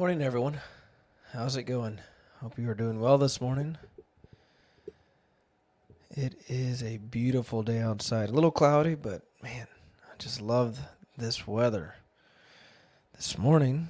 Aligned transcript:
Morning, 0.00 0.22
everyone. 0.22 0.62
How's 1.34 1.56
it 1.56 1.64
going? 1.64 2.00
Hope 2.40 2.58
you 2.58 2.70
are 2.70 2.74
doing 2.74 3.00
well 3.00 3.18
this 3.18 3.38
morning. 3.38 3.76
It 6.08 6.36
is 6.48 6.82
a 6.82 6.96
beautiful 6.96 7.62
day 7.62 7.80
outside. 7.80 8.30
A 8.30 8.32
little 8.32 8.50
cloudy, 8.50 8.94
but 8.94 9.20
man, 9.42 9.66
I 10.10 10.16
just 10.16 10.40
love 10.40 10.80
this 11.18 11.46
weather. 11.46 11.96
This 13.14 13.36
morning, 13.36 13.88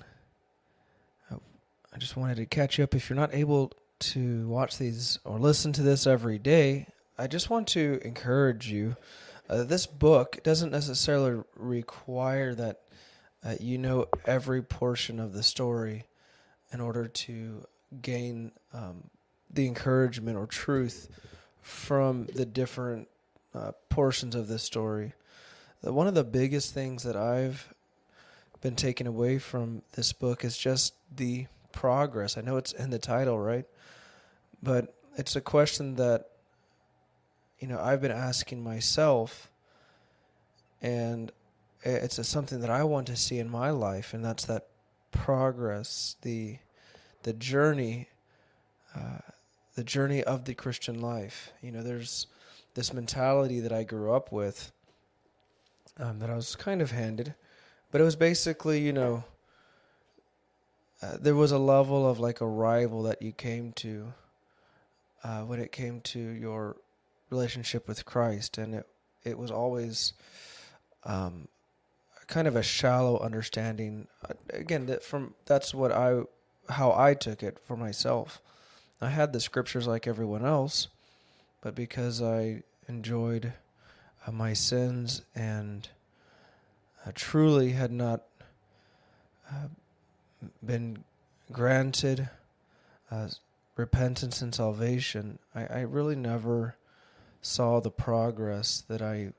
I 1.31 1.99
just 1.99 2.17
wanted 2.17 2.39
to 2.39 2.47
catch 2.47 2.79
you 2.79 2.83
up. 2.83 2.97
If 2.97 3.09
you're 3.09 3.17
not 3.17 3.33
able 3.33 3.71
to 4.01 4.49
watch 4.49 4.79
these 4.79 5.21
or 5.25 5.39
listen 5.39 5.73
to 5.75 5.83
this 5.83 6.09
every 6.09 6.41
day, 6.41 6.89
I 7.19 7.29
just 7.29 7.51
want 7.51 7.69
to 7.69 8.01
encourage 8.05 8.69
you. 8.69 8.97
Uh, 9.49 9.63
this 9.63 9.87
book 9.87 10.41
doesn't 10.43 10.73
necessarily 10.73 11.45
require 11.55 12.57
that 12.57 12.81
uh, 13.45 13.55
you 13.59 13.79
know 13.79 14.07
every 14.27 14.63
portion 14.63 15.19
of 15.19 15.33
the 15.33 15.43
story 15.43 16.05
in 16.73 16.81
order 16.81 17.07
to 17.07 17.67
gain 18.03 18.53
um, 18.73 19.11
the 19.51 19.67
encouragement 19.67 20.37
or 20.37 20.47
truth 20.47 21.09
from 21.61 22.27
the 22.27 22.47
different 22.47 23.09
uh, 23.55 23.73
portions 23.89 24.35
of 24.35 24.49
this 24.49 24.63
story. 24.63 25.15
One 25.83 26.07
of 26.07 26.15
the 26.15 26.25
biggest 26.25 26.75
things 26.75 27.03
that 27.05 27.17
I've 27.17 27.73
been 28.61 28.77
taken 28.77 29.07
away 29.07 29.39
from 29.39 29.83
this 29.95 30.13
book 30.13 30.45
is 30.45 30.57
just 30.59 30.95
the 31.15 31.47
progress. 31.73 32.37
I 32.37 32.43
know 32.43 32.59
it's 32.59 32.73
in 32.73 32.91
the 32.91 32.99
title, 32.99 33.39
right? 33.39 33.65
But 34.63 34.95
it's 35.17 35.35
a 35.35 35.41
question 35.41 35.97
that 35.97 36.27
you 37.59 37.69
know 37.69 37.81
I've 37.81 38.01
been 38.01 38.11
asking 38.11 38.63
myself 38.63 39.51
and 40.83 41.33
it's 41.83 42.19
a, 42.19 42.25
something 42.25 42.61
that 42.61 42.71
I 42.71 42.85
want 42.85 43.07
to 43.09 43.17
see 43.17 43.39
in 43.39 43.51
my 43.51 43.71
life, 43.71 44.13
and 44.13 44.25
that's 44.25 44.45
that 44.47 44.67
progress, 45.11 46.17
the 46.23 46.59
the 47.23 47.33
journey, 47.33 48.09
uh, 48.95 49.19
the 49.75 49.85
journey 49.85 50.23
of 50.23 50.45
the 50.45 50.55
Christian 50.55 51.01
life. 51.01 51.53
You 51.63 51.73
know, 51.73 51.83
there's 51.83 52.27
this 52.75 52.93
mentality 52.93 53.61
that 53.61 53.73
I 53.73 53.83
grew 53.83 54.13
up 54.13 54.33
with 54.33 54.73
um, 55.99 56.19
that 56.19 56.31
I 56.31 56.35
was 56.35 56.57
kind 56.57 56.81
of 56.81 56.91
handed, 56.91 57.35
but 57.91 58.01
it 58.01 58.05
was 58.05 58.17
basically, 58.17 58.81
you 58.81 58.93
know, 58.93 59.25
uh, 61.03 61.17
there 61.21 61.35
was 61.35 61.53
a 61.53 61.59
level 61.59 62.09
of 62.09 62.21
like 62.21 62.43
arrival 62.43 63.03
that 63.05 63.23
you 63.23 63.33
came 63.33 63.73
to 63.73 64.13
uh, 65.25 65.41
when 65.41 65.61
it 65.61 65.73
came 65.73 66.01
to 66.01 66.19
your 66.19 66.77
relationship 67.31 67.89
with 67.89 68.05
Christ, 68.05 68.59
and 68.59 68.75
it 68.75 68.87
it 69.25 69.39
was 69.39 69.51
always 69.51 70.15
um, 71.05 71.49
kind 72.31 72.47
of 72.47 72.57
a 72.57 72.63
shallow 72.63 73.19
understanding. 73.19 74.07
Again, 74.51 74.87
that 74.87 75.03
from 75.03 75.35
that's 75.45 75.75
what 75.75 75.93
I 75.93 76.23
how 76.71 76.93
I 76.93 77.15
took 77.15 77.43
it 77.43 77.59
for 77.67 77.77
myself. 77.77 78.41
I 79.01 79.11
had 79.11 79.33
the 79.33 79.41
scriptures 79.41 79.87
like 79.87 80.07
everyone 80.07 80.45
else, 80.45 80.89
but 81.61 81.75
because 81.75 82.23
I 82.23 82.63
enjoyed 82.89 83.53
uh, 84.27 84.31
my 84.31 84.53
sins 84.53 85.23
and 85.35 85.89
uh, 87.05 87.13
truly 87.15 87.73
had 87.73 87.91
not 87.91 88.23
uh, 89.51 89.69
been 90.65 91.05
granted 91.51 92.29
uh, 93.11 93.29
repentance 93.77 94.41
and 94.41 94.55
salvation, 94.55 95.39
I, 95.55 95.67
I 95.67 95.81
really 95.81 96.17
never 96.17 96.77
saw 97.43 97.81
the 97.81 97.91
progress 97.91 98.85
that 98.87 99.03
I 99.03 99.33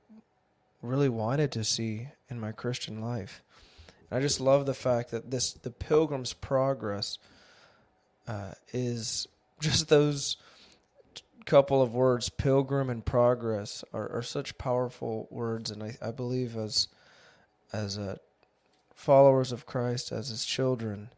really 0.81 1.09
wanted 1.09 1.51
to 1.51 1.63
see 1.63 2.09
in 2.29 2.39
my 2.39 2.51
Christian 2.51 3.01
life. 3.01 3.43
And 4.09 4.17
I 4.17 4.21
just 4.21 4.41
love 4.41 4.65
the 4.65 4.73
fact 4.73 5.11
that 5.11 5.31
this 5.31 5.53
the 5.53 5.71
Pilgrim's 5.71 6.33
Progress 6.33 7.17
uh, 8.27 8.53
is 8.73 9.27
just 9.59 9.89
those 9.89 10.37
couple 11.45 11.81
of 11.81 11.93
words, 11.93 12.29
pilgrim 12.29 12.89
and 12.89 13.05
progress, 13.05 13.83
are, 13.93 14.09
are 14.09 14.21
such 14.21 14.57
powerful 14.57 15.27
words, 15.31 15.71
and 15.71 15.83
I, 15.83 15.97
I 16.01 16.11
believe 16.11 16.55
as 16.55 16.87
as 17.73 17.97
uh, 17.97 18.17
followers 18.93 19.51
of 19.51 19.65
Christ, 19.65 20.11
as 20.11 20.29
His 20.29 20.45
children, 20.45 21.09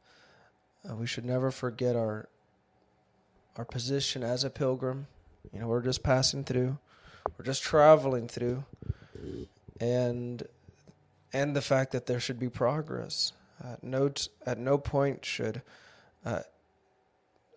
uh, 0.89 0.95
we 0.95 1.07
should 1.07 1.25
never 1.25 1.51
forget 1.51 1.95
our 1.95 2.29
our 3.57 3.65
position 3.65 4.23
as 4.23 4.43
a 4.43 4.49
pilgrim. 4.49 5.07
You 5.51 5.59
know, 5.59 5.67
we're 5.67 5.81
just 5.81 6.03
passing 6.03 6.43
through, 6.43 6.77
we're 7.37 7.45
just 7.45 7.61
traveling 7.61 8.27
through, 8.27 8.63
and 9.79 10.43
and 11.31 11.55
the 11.55 11.61
fact 11.61 11.91
that 11.91 12.05
there 12.05 12.19
should 12.19 12.39
be 12.39 12.49
progress. 12.49 13.33
Uh, 13.63 13.75
no, 13.81 14.11
at 14.45 14.59
no 14.59 14.77
point 14.77 15.25
should 15.25 15.61
uh, 16.25 16.41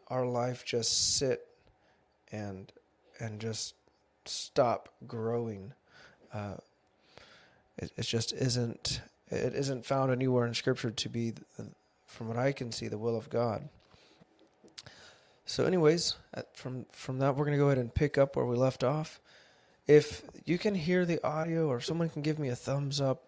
our 0.09 0.27
life 0.27 0.65
just 0.65 1.17
sit 1.17 1.47
and 2.33 2.73
and 3.19 3.41
just 3.41 3.75
stop 4.25 4.89
growing. 5.07 5.73
Uh, 6.33 6.55
it, 7.79 7.93
it 7.97 8.03
just 8.03 8.33
isn't. 8.33 9.01
It 9.29 9.55
isn't 9.55 9.85
found 9.85 10.13
anywhere 10.13 10.47
in 10.47 10.55
Scripture 10.55 10.91
to 10.91 11.09
be, 11.09 11.33
from 12.07 12.29
what 12.29 12.37
I 12.37 12.53
can 12.53 12.71
see, 12.71 12.87
the 12.87 12.99
will 12.99 13.17
of 13.17 13.29
God. 13.29 13.69
So, 15.45 15.65
anyways, 15.65 16.17
from 16.55 16.87
from 16.93 17.19
that, 17.19 17.37
we're 17.37 17.45
gonna 17.45 17.57
go 17.57 17.67
ahead 17.67 17.79
and 17.79 17.93
pick 17.93 18.17
up 18.19 18.37
where 18.37 18.47
we 18.47 18.57
left 18.57 18.85
off. 18.85 19.21
If 19.87 20.23
you 20.45 20.59
can 20.59 20.75
hear 20.75 21.05
the 21.05 21.25
audio, 21.25 21.69
or 21.69 21.81
someone 21.81 22.09
can 22.09 22.23
give 22.23 22.39
me 22.39 22.49
a 22.49 22.57
thumbs 22.57 23.01
up, 23.01 23.25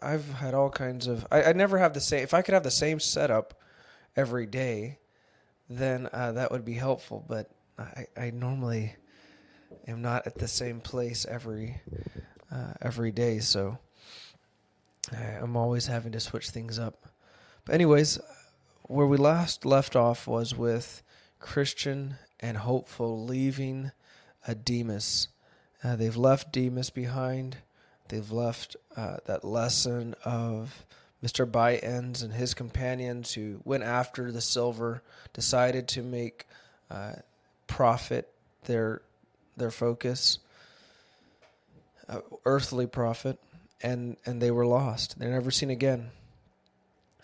I've 0.00 0.34
had 0.34 0.54
all 0.54 0.70
kinds 0.70 1.06
of. 1.06 1.26
I, 1.30 1.44
I 1.44 1.52
never 1.52 1.78
have 1.78 1.94
the 1.94 2.00
same. 2.00 2.22
If 2.22 2.34
I 2.34 2.42
could 2.42 2.54
have 2.54 2.62
the 2.62 2.70
same 2.70 3.00
setup 3.00 3.54
every 4.16 4.46
day, 4.46 4.98
then 5.68 6.08
uh, 6.12 6.32
that 6.32 6.50
would 6.50 6.64
be 6.64 6.74
helpful. 6.74 7.24
But 7.28 7.50
I, 7.78 8.06
I 8.16 8.30
normally 8.30 8.96
am 9.86 10.00
not 10.00 10.26
at 10.26 10.36
the 10.36 10.48
same 10.48 10.80
place 10.80 11.26
every 11.26 11.80
uh, 12.50 12.74
every 12.80 13.10
day, 13.10 13.40
so 13.40 13.78
I'm 15.12 15.56
always 15.56 15.86
having 15.86 16.12
to 16.12 16.20
switch 16.20 16.50
things 16.50 16.78
up. 16.78 17.08
But 17.64 17.74
anyways, 17.74 18.18
where 18.82 19.06
we 19.06 19.16
last 19.16 19.64
left 19.64 19.96
off 19.96 20.26
was 20.26 20.54
with 20.54 21.02
Christian 21.40 22.16
and 22.40 22.58
hopeful 22.58 23.24
leaving 23.24 23.92
a 24.46 24.54
Demas. 24.54 25.28
Uh, 25.84 25.96
they've 25.96 26.16
left 26.16 26.50
Demas 26.50 26.88
behind. 26.88 27.58
They've 28.08 28.32
left 28.32 28.76
uh, 28.96 29.18
that 29.26 29.44
lesson 29.44 30.14
of 30.24 30.86
Mr. 31.22 31.50
By 31.50 31.76
Ends 31.76 32.22
and 32.22 32.32
his 32.32 32.54
companions 32.54 33.34
who 33.34 33.60
went 33.64 33.82
after 33.82 34.32
the 34.32 34.40
silver, 34.40 35.02
decided 35.32 35.86
to 35.88 36.02
make 36.02 36.46
uh, 36.90 37.12
profit 37.66 38.30
their 38.64 39.02
their 39.56 39.70
focus, 39.70 40.38
uh, 42.08 42.20
earthly 42.44 42.86
profit, 42.86 43.38
and 43.82 44.16
and 44.26 44.40
they 44.40 44.50
were 44.50 44.66
lost. 44.66 45.18
They're 45.18 45.30
never 45.30 45.50
seen 45.50 45.70
again. 45.70 46.10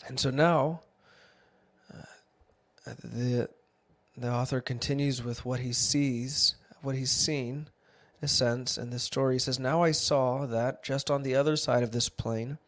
And 0.06 0.18
so 0.18 0.30
now, 0.30 0.80
uh, 1.92 2.94
the 3.02 3.48
the 4.16 4.30
author 4.30 4.60
continues 4.60 5.22
with 5.22 5.44
what 5.44 5.60
he 5.60 5.72
sees, 5.72 6.56
what 6.82 6.94
he's 6.94 7.10
seen, 7.10 7.68
sense, 8.28 8.76
in 8.78 8.90
this 8.90 9.02
story. 9.02 9.36
He 9.36 9.38
says, 9.38 9.58
"Now 9.58 9.82
I 9.82 9.92
saw 9.92 10.46
that 10.46 10.82
just 10.82 11.10
on 11.10 11.22
the 11.22 11.34
other 11.34 11.56
side 11.56 11.82
of 11.82 11.92
this 11.92 12.08
plain." 12.08 12.58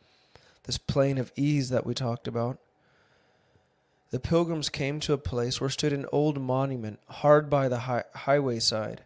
this 0.64 0.78
plain 0.78 1.18
of 1.18 1.32
ease 1.36 1.70
that 1.70 1.86
we 1.86 1.94
talked 1.94 2.28
about, 2.28 2.58
the 4.10 4.20
pilgrims 4.20 4.68
came 4.68 5.00
to 5.00 5.12
a 5.12 5.18
place 5.18 5.60
where 5.60 5.70
stood 5.70 5.92
an 5.92 6.06
old 6.12 6.40
monument 6.40 7.00
hard 7.08 7.48
by 7.48 7.68
the 7.68 7.80
hi- 7.80 8.04
highway 8.14 8.58
side, 8.60 9.02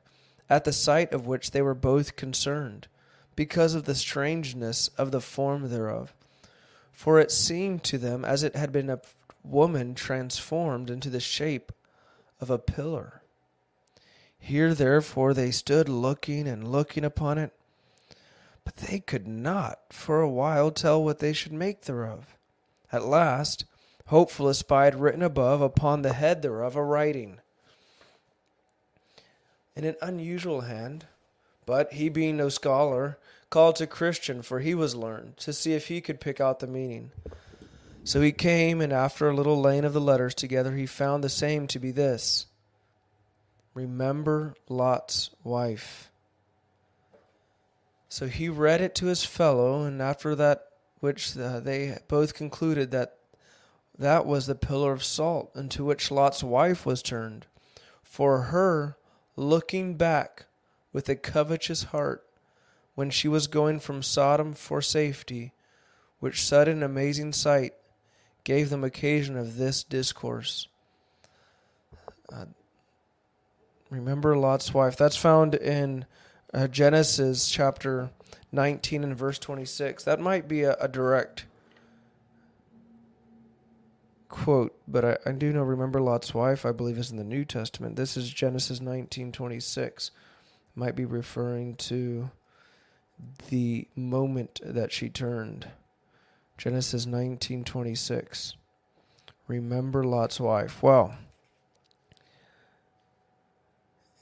at 0.50 0.64
the 0.64 0.72
sight 0.72 1.12
of 1.12 1.26
which 1.26 1.52
they 1.52 1.62
were 1.62 1.74
both 1.74 2.16
concerned, 2.16 2.88
because 3.36 3.74
of 3.74 3.84
the 3.84 3.94
strangeness 3.94 4.88
of 4.98 5.12
the 5.12 5.20
form 5.20 5.70
thereof. 5.70 6.12
For 6.92 7.20
it 7.20 7.30
seemed 7.30 7.84
to 7.84 7.98
them 7.98 8.24
as 8.24 8.42
it 8.42 8.56
had 8.56 8.72
been 8.72 8.90
a 8.90 9.00
woman 9.44 9.94
transformed 9.94 10.90
into 10.90 11.10
the 11.10 11.20
shape 11.20 11.72
of 12.40 12.50
a 12.50 12.58
pillar. 12.58 13.22
Here, 14.38 14.74
therefore, 14.74 15.34
they 15.34 15.50
stood 15.50 15.88
looking 15.88 16.46
and 16.46 16.68
looking 16.68 17.04
upon 17.04 17.38
it. 17.38 17.52
But 18.64 18.76
they 18.76 19.00
could 19.00 19.26
not 19.26 19.80
for 19.90 20.20
a 20.20 20.28
while 20.28 20.70
tell 20.70 21.02
what 21.02 21.18
they 21.20 21.32
should 21.32 21.52
make 21.52 21.82
thereof. 21.82 22.36
At 22.92 23.04
last, 23.04 23.64
Hopeful 24.06 24.48
espied 24.48 24.94
written 24.94 25.22
above 25.22 25.60
upon 25.60 26.02
the 26.02 26.12
head 26.12 26.42
thereof 26.42 26.76
a 26.76 26.82
writing 26.82 27.40
in 29.74 29.84
an 29.84 29.96
unusual 30.00 30.62
hand, 30.62 31.06
but 31.66 31.92
he 31.92 32.08
being 32.08 32.36
no 32.36 32.48
scholar, 32.48 33.18
called 33.50 33.76
to 33.76 33.86
Christian, 33.86 34.42
for 34.42 34.60
he 34.60 34.74
was 34.74 34.96
learned, 34.96 35.36
to 35.38 35.52
see 35.52 35.74
if 35.74 35.88
he 35.88 36.00
could 36.00 36.20
pick 36.20 36.40
out 36.40 36.60
the 36.60 36.66
meaning. 36.66 37.10
So 38.04 38.22
he 38.22 38.32
came, 38.32 38.80
and 38.80 38.92
after 38.92 39.28
a 39.28 39.34
little 39.34 39.60
laying 39.60 39.84
of 39.84 39.92
the 39.92 40.00
letters 40.00 40.34
together, 40.34 40.74
he 40.74 40.86
found 40.86 41.22
the 41.22 41.28
same 41.28 41.66
to 41.68 41.78
be 41.78 41.90
this 41.90 42.46
Remember 43.76 44.54
Lot's 44.70 45.28
wife. 45.44 46.10
So 48.08 48.26
he 48.26 48.48
read 48.48 48.80
it 48.80 48.94
to 48.94 49.06
his 49.06 49.26
fellow, 49.26 49.82
and 49.82 50.00
after 50.00 50.34
that, 50.34 50.68
which 51.00 51.36
uh, 51.36 51.60
they 51.60 51.98
both 52.08 52.32
concluded 52.32 52.90
that 52.92 53.18
that 53.98 54.24
was 54.24 54.46
the 54.46 54.54
pillar 54.54 54.92
of 54.92 55.04
salt 55.04 55.54
into 55.54 55.84
which 55.84 56.10
Lot's 56.10 56.42
wife 56.42 56.86
was 56.86 57.02
turned. 57.02 57.44
For 58.02 58.44
her, 58.44 58.96
looking 59.36 59.96
back 59.96 60.46
with 60.94 61.10
a 61.10 61.14
covetous 61.14 61.84
heart, 61.84 62.24
when 62.94 63.10
she 63.10 63.28
was 63.28 63.46
going 63.46 63.80
from 63.80 64.02
Sodom 64.02 64.54
for 64.54 64.80
safety, 64.80 65.52
which 66.18 66.42
sudden 66.42 66.82
amazing 66.82 67.34
sight 67.34 67.74
gave 68.42 68.70
them 68.70 68.84
occasion 68.84 69.36
of 69.36 69.58
this 69.58 69.84
discourse. 69.84 70.66
Uh, 72.32 72.46
remember 73.90 74.36
Lot's 74.36 74.72
wife. 74.74 74.96
That's 74.96 75.16
found 75.16 75.54
in 75.54 76.06
uh, 76.52 76.68
Genesis 76.68 77.50
chapter 77.50 78.10
19 78.52 79.04
and 79.04 79.16
verse 79.16 79.38
26. 79.38 80.04
That 80.04 80.20
might 80.20 80.48
be 80.48 80.62
a, 80.62 80.74
a 80.74 80.88
direct 80.88 81.46
quote, 84.28 84.76
but 84.86 85.04
I, 85.04 85.16
I 85.26 85.32
do 85.32 85.52
know 85.52 85.62
remember 85.62 86.00
Lot's 86.00 86.34
wife, 86.34 86.66
I 86.66 86.72
believe 86.72 86.98
is 86.98 87.10
in 87.10 87.16
the 87.16 87.24
New 87.24 87.44
Testament. 87.44 87.96
This 87.96 88.16
is 88.16 88.30
Genesis 88.30 88.80
19:26. 88.80 90.10
Might 90.74 90.94
be 90.94 91.04
referring 91.04 91.76
to 91.76 92.30
the 93.48 93.88
moment 93.96 94.60
that 94.62 94.92
she 94.92 95.08
turned. 95.08 95.68
Genesis 96.58 97.06
19:26. 97.06 98.54
Remember 99.48 100.04
Lot's 100.04 100.40
wife. 100.40 100.82
Well, 100.82 101.14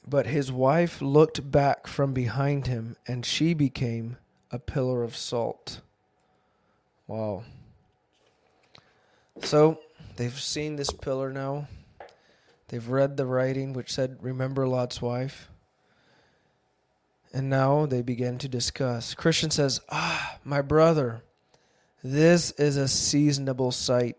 but 0.07 0.27
his 0.27 0.51
wife 0.51 1.01
looked 1.01 1.51
back 1.51 1.87
from 1.87 2.13
behind 2.13 2.67
him 2.67 2.95
and 3.07 3.25
she 3.25 3.53
became 3.53 4.17
a 4.51 4.59
pillar 4.59 5.03
of 5.03 5.15
salt. 5.15 5.81
Wow. 7.07 7.43
So, 9.41 9.79
they've 10.15 10.39
seen 10.39 10.75
this 10.75 10.91
pillar 10.91 11.31
now. 11.31 11.67
They've 12.67 12.87
read 12.87 13.17
the 13.17 13.25
writing 13.25 13.73
which 13.73 13.91
said 13.91 14.17
remember 14.21 14.67
Lot's 14.67 15.01
wife. 15.01 15.49
And 17.33 17.49
now 17.49 17.85
they 17.85 18.01
begin 18.01 18.37
to 18.39 18.47
discuss. 18.47 19.13
Christian 19.13 19.51
says, 19.51 19.81
Ah, 19.89 20.37
my 20.43 20.61
brother, 20.61 21.21
this 22.03 22.51
is 22.51 22.77
a 22.77 22.87
seasonable 22.87 23.71
sight. 23.71 24.15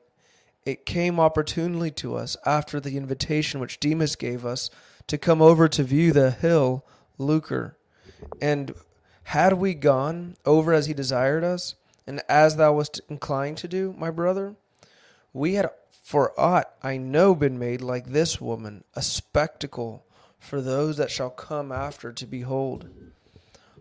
It 0.67 0.85
came 0.85 1.19
opportunely 1.19 1.91
to 1.93 2.17
us 2.17 2.37
after 2.45 2.79
the 2.79 2.97
invitation 2.97 3.61
which 3.61 3.81
Demas 3.81 4.17
gave 4.17 4.45
us 4.45 4.69
to 5.07 5.19
come 5.19 5.41
over 5.41 5.69
to 5.69 5.83
view 5.83 6.13
the 6.13 6.31
hill 6.31 6.85
Lucre. 7.19 7.77
And 8.41 8.75
had 9.25 9.55
we 9.55 9.75
gone 9.75 10.37
over 10.45 10.73
as 10.73 10.87
he 10.87 10.95
desired 10.95 11.45
us, 11.45 11.75
and 12.07 12.23
as 12.29 12.57
thou 12.57 12.75
wast 12.75 13.01
inclined 13.09 13.59
to 13.59 13.69
do, 13.69 13.95
my 13.99 14.11
brother, 14.11 14.55
we 15.33 15.55
had 15.55 15.71
for 16.03 16.39
aught 16.39 16.71
I 16.85 16.99
know 16.99 17.35
been 17.35 17.59
made 17.59 17.81
like 17.81 18.07
this 18.07 18.41
woman, 18.41 18.85
a 18.95 19.03
spectacle 19.03 20.07
for 20.39 20.61
those 20.61 20.97
that 20.99 21.11
shall 21.11 21.31
come 21.31 21.73
after 21.73 22.13
to 22.13 22.27
behold. 22.27 22.89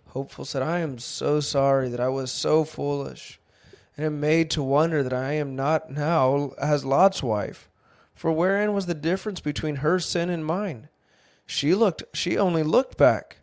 Hopeful 0.07 0.45
said, 0.45 0.63
I 0.63 0.79
am 0.79 0.97
so 0.97 1.39
sorry 1.39 1.87
that 1.89 1.99
I 1.99 2.07
was 2.07 2.31
so 2.31 2.63
foolish, 2.63 3.39
and 3.95 4.05
am 4.05 4.19
made 4.19 4.49
to 4.51 4.63
wonder 4.63 5.03
that 5.03 5.13
I 5.13 5.33
am 5.33 5.55
not 5.55 5.91
now 5.91 6.53
as 6.59 6.83
Lot's 6.83 7.21
wife. 7.21 7.69
For 8.15 8.31
wherein 8.31 8.73
was 8.73 8.87
the 8.87 8.95
difference 8.95 9.39
between 9.39 9.77
her 9.77 9.99
sin 9.99 10.29
and 10.29 10.43
mine? 10.43 10.89
She 11.45 11.75
looked 11.75 12.03
she 12.13 12.37
only 12.37 12.63
looked 12.63 12.97
back, 12.97 13.37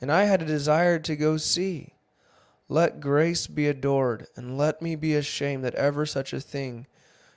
and 0.00 0.12
I 0.12 0.24
had 0.24 0.42
a 0.42 0.46
desire 0.46 0.98
to 1.00 1.16
go 1.16 1.36
see. 1.36 1.94
Let 2.68 3.00
grace 3.00 3.46
be 3.46 3.66
adored, 3.66 4.26
and 4.36 4.58
let 4.58 4.82
me 4.82 4.94
be 4.94 5.14
ashamed 5.14 5.64
that 5.64 5.74
ever 5.74 6.04
such 6.04 6.32
a 6.32 6.40
thing 6.40 6.86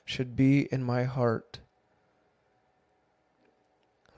should 0.04 0.36
be 0.36 0.68
in 0.70 0.82
my 0.82 1.04
heart. 1.04 1.60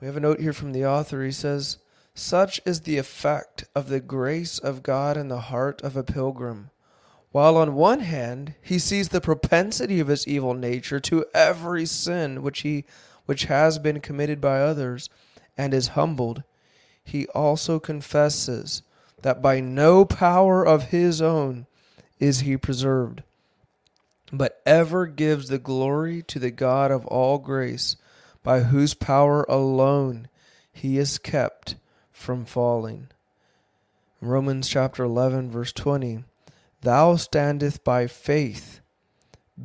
We 0.01 0.07
have 0.07 0.17
a 0.17 0.21
note 0.21 0.41
here 0.41 0.53
from 0.53 0.73
the 0.73 0.85
author. 0.85 1.25
He 1.25 1.33
says, 1.33 1.79
Such 2.15 2.61
is 2.67 2.81
the 2.81 2.99
effect 2.99 3.65
of 3.75 3.89
the 3.89 4.01
grace 4.01 4.59
of 4.59 4.83
God 4.83 5.17
in 5.17 5.29
the 5.29 5.41
heart 5.41 5.81
of 5.83 5.97
a 5.97 6.03
pilgrim. 6.03 6.71
While 7.31 7.57
on 7.57 7.75
one 7.75 8.01
hand 8.01 8.55
he 8.61 8.79
sees 8.79 9.09
the 9.09 9.21
propensity 9.21 10.01
of 10.01 10.09
his 10.09 10.27
evil 10.27 10.55
nature 10.55 11.01
to 11.01 11.25
every 11.33 11.87
sin 11.87 12.43
which 12.43 12.61
he 12.61 12.85
which 13.27 13.45
has 13.47 13.79
been 13.79 14.01
committed 14.01 14.41
by 14.41 14.61
others, 14.61 15.09
and 15.57 15.75
is 15.75 15.89
humbled, 15.89 16.43
he 17.05 17.27
also 17.29 17.79
confesses 17.79 18.83
that 19.23 19.43
by 19.43 19.61
no 19.61 20.05
power 20.05 20.65
of 20.67 20.85
his 20.91 21.21
own 21.23 21.67
is 22.19 22.41
he 22.41 22.57
preserved, 22.57 23.23
but 24.33 24.61
ever 24.67 25.07
gives 25.07 25.49
the 25.49 25.59
glory 25.59 26.23
to 26.23 26.39
the 26.39 26.51
God 26.51 26.91
of 26.91 27.07
all 27.07 27.39
grace, 27.39 27.97
by 28.43 28.61
whose 28.61 28.95
power 28.95 29.45
alone 29.49 30.29
he 30.73 30.99
is 30.99 31.19
kept 31.19 31.77
from 32.13 32.45
falling. 32.45 33.09
Romans 34.21 34.69
chapter 34.69 35.05
11, 35.05 35.51
verse 35.51 35.73
20 35.73 36.25
Thou 36.83 37.17
standeth 37.17 37.83
by 37.83 38.07
faith. 38.07 38.81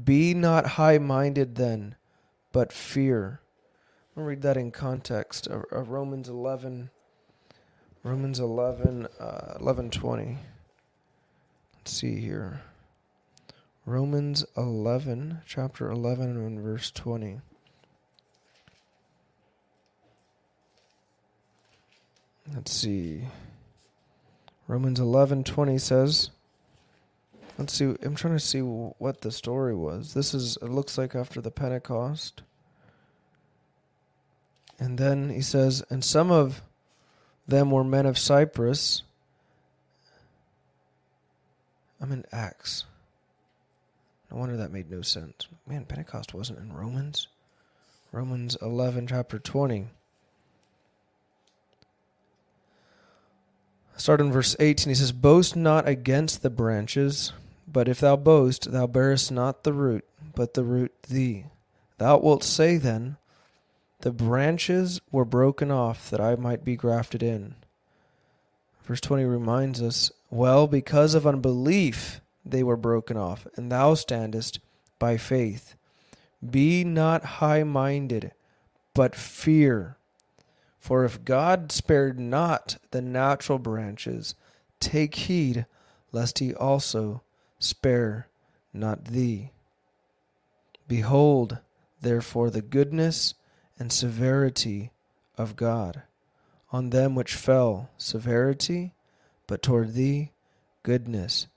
Be 0.04 0.34
not 0.34 0.66
high 0.78 0.98
minded 0.98 1.56
then, 1.56 1.96
but 2.54 2.72
fear. 2.72 3.42
I'll 4.20 4.26
read 4.26 4.42
that 4.42 4.58
in 4.58 4.72
context. 4.72 5.48
Uh, 5.50 5.60
Romans 5.72 6.28
11, 6.28 6.90
Romans 8.04 8.38
11, 8.38 9.08
uh, 9.18 9.54
11 9.62 9.92
20. 9.92 10.38
Let's 11.78 11.94
see 11.94 12.20
here. 12.20 12.60
Romans 13.86 14.44
11, 14.58 15.40
chapter 15.46 15.90
11, 15.90 16.32
and 16.36 16.60
verse 16.60 16.92
20. 16.92 17.40
Let's 22.54 22.74
see. 22.74 23.22
Romans 24.68 25.00
11, 25.00 25.46
20 25.46 25.78
says, 25.78 26.30
Let's 27.58 27.74
see. 27.74 27.96
I'm 28.04 28.16
trying 28.16 28.34
to 28.34 28.40
see 28.42 28.60
what 28.60 29.22
the 29.22 29.32
story 29.32 29.76
was. 29.76 30.14
This 30.14 30.34
is, 30.34 30.58
it 30.62 30.70
looks 30.70 30.98
like 30.98 31.16
after 31.16 31.40
the 31.40 31.52
Pentecost. 31.52 32.42
And 34.80 34.98
then 34.98 35.30
he 35.30 35.42
says, 35.42 35.84
and 35.90 36.04
some 36.04 36.32
of 36.32 36.62
them 37.48 37.70
were 37.70 37.84
men 37.84 38.06
of 38.06 38.18
Cyprus. 38.18 39.04
I'm 42.02 42.14
in 42.14 42.24
Acts. 42.32 42.86
No 44.32 44.38
wonder 44.38 44.56
that 44.56 44.72
made 44.72 44.90
no 44.90 45.02
sense. 45.02 45.48
Man, 45.68 45.86
Pentecost 45.86 46.34
wasn't 46.34 46.60
in 46.60 46.72
Romans. 46.72 47.28
Romans 48.12 48.56
11, 48.62 49.08
chapter 49.08 49.38
20. 49.38 49.88
Start 53.98 54.22
in 54.22 54.32
verse 54.32 54.56
18. 54.60 54.90
He 54.90 54.96
says, 54.96 55.12
Boast 55.12 55.58
not 55.58 55.88
against 55.88 56.42
the 56.42 56.50
branches, 56.50 57.34
but 57.68 57.90
if 57.90 58.00
thou 58.00 58.16
boast, 58.16 58.72
thou 58.72 58.88
bearest 58.88 59.32
not 59.32 59.64
the 59.64 59.74
root, 59.74 60.06
but 60.36 60.54
the 60.54 60.64
root 60.64 60.94
thee. 61.04 61.46
Thou 61.98 62.18
wilt 62.20 62.44
say 62.44 62.78
then, 62.78 63.18
the 64.02 64.12
branches 64.12 65.02
were 65.12 65.26
broken 65.26 65.72
off 65.72 66.10
that 66.10 66.22
I 66.22 66.36
might 66.36 66.64
be 66.64 66.76
grafted 66.76 67.22
in. 67.22 67.56
Verse 68.84 69.02
20 69.02 69.26
reminds 69.26 69.82
us, 69.82 70.12
Well, 70.30 70.68
because 70.68 71.14
of 71.14 71.28
unbelief 71.28 72.22
they 72.46 72.64
were 72.64 72.78
broken 72.78 73.18
off, 73.18 73.46
and 73.56 73.72
thou 73.72 73.94
standest 73.94 74.60
by 74.98 75.18
faith. 75.18 75.76
Be 76.48 76.84
not 76.84 77.26
high 77.26 77.64
minded, 77.64 78.32
but 78.94 79.16
fear. 79.16 79.98
For 80.80 81.04
if 81.04 81.26
God 81.26 81.72
spared 81.72 82.20
not 82.20 82.78
the 82.92 83.02
natural 83.02 83.60
branches, 83.60 84.34
take 84.80 85.16
heed 85.16 85.66
lest 86.12 86.40
he 86.40 86.54
also 86.56 87.22
spare 87.60 88.28
not 88.74 89.06
thee. 89.06 89.52
Behold, 90.88 91.60
therefore, 92.02 92.50
the 92.50 92.62
goodness 92.62 93.34
and 93.80 93.92
severity 93.92 94.92
of 95.38 95.56
God. 95.56 96.04
On 96.72 96.92
them 96.92 97.16
which 97.16 97.34
fell, 97.34 97.90
severity, 97.98 98.94
but 99.48 99.64
toward 99.64 99.94
thee, 99.94 100.32
goodness. 100.84 101.48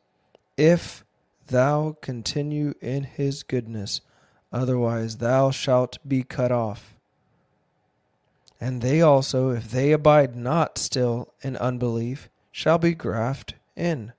If 0.56 1.04
thou 1.48 1.96
continue 2.00 2.74
in 2.80 3.04
his 3.04 3.42
goodness, 3.42 4.00
otherwise 4.50 5.18
thou 5.18 5.50
shalt 5.50 5.98
be 6.06 6.22
cut 6.22 6.50
off. 6.50 6.94
And 8.60 8.80
they 8.80 9.02
also, 9.02 9.50
if 9.50 9.70
they 9.70 9.90
abide 9.90 10.36
not 10.36 10.78
still 10.78 11.34
in 11.42 11.56
unbelief, 11.56 12.30
shall 12.52 12.78
be 12.78 12.94
grafted 12.94 13.58
in, 13.76 14.12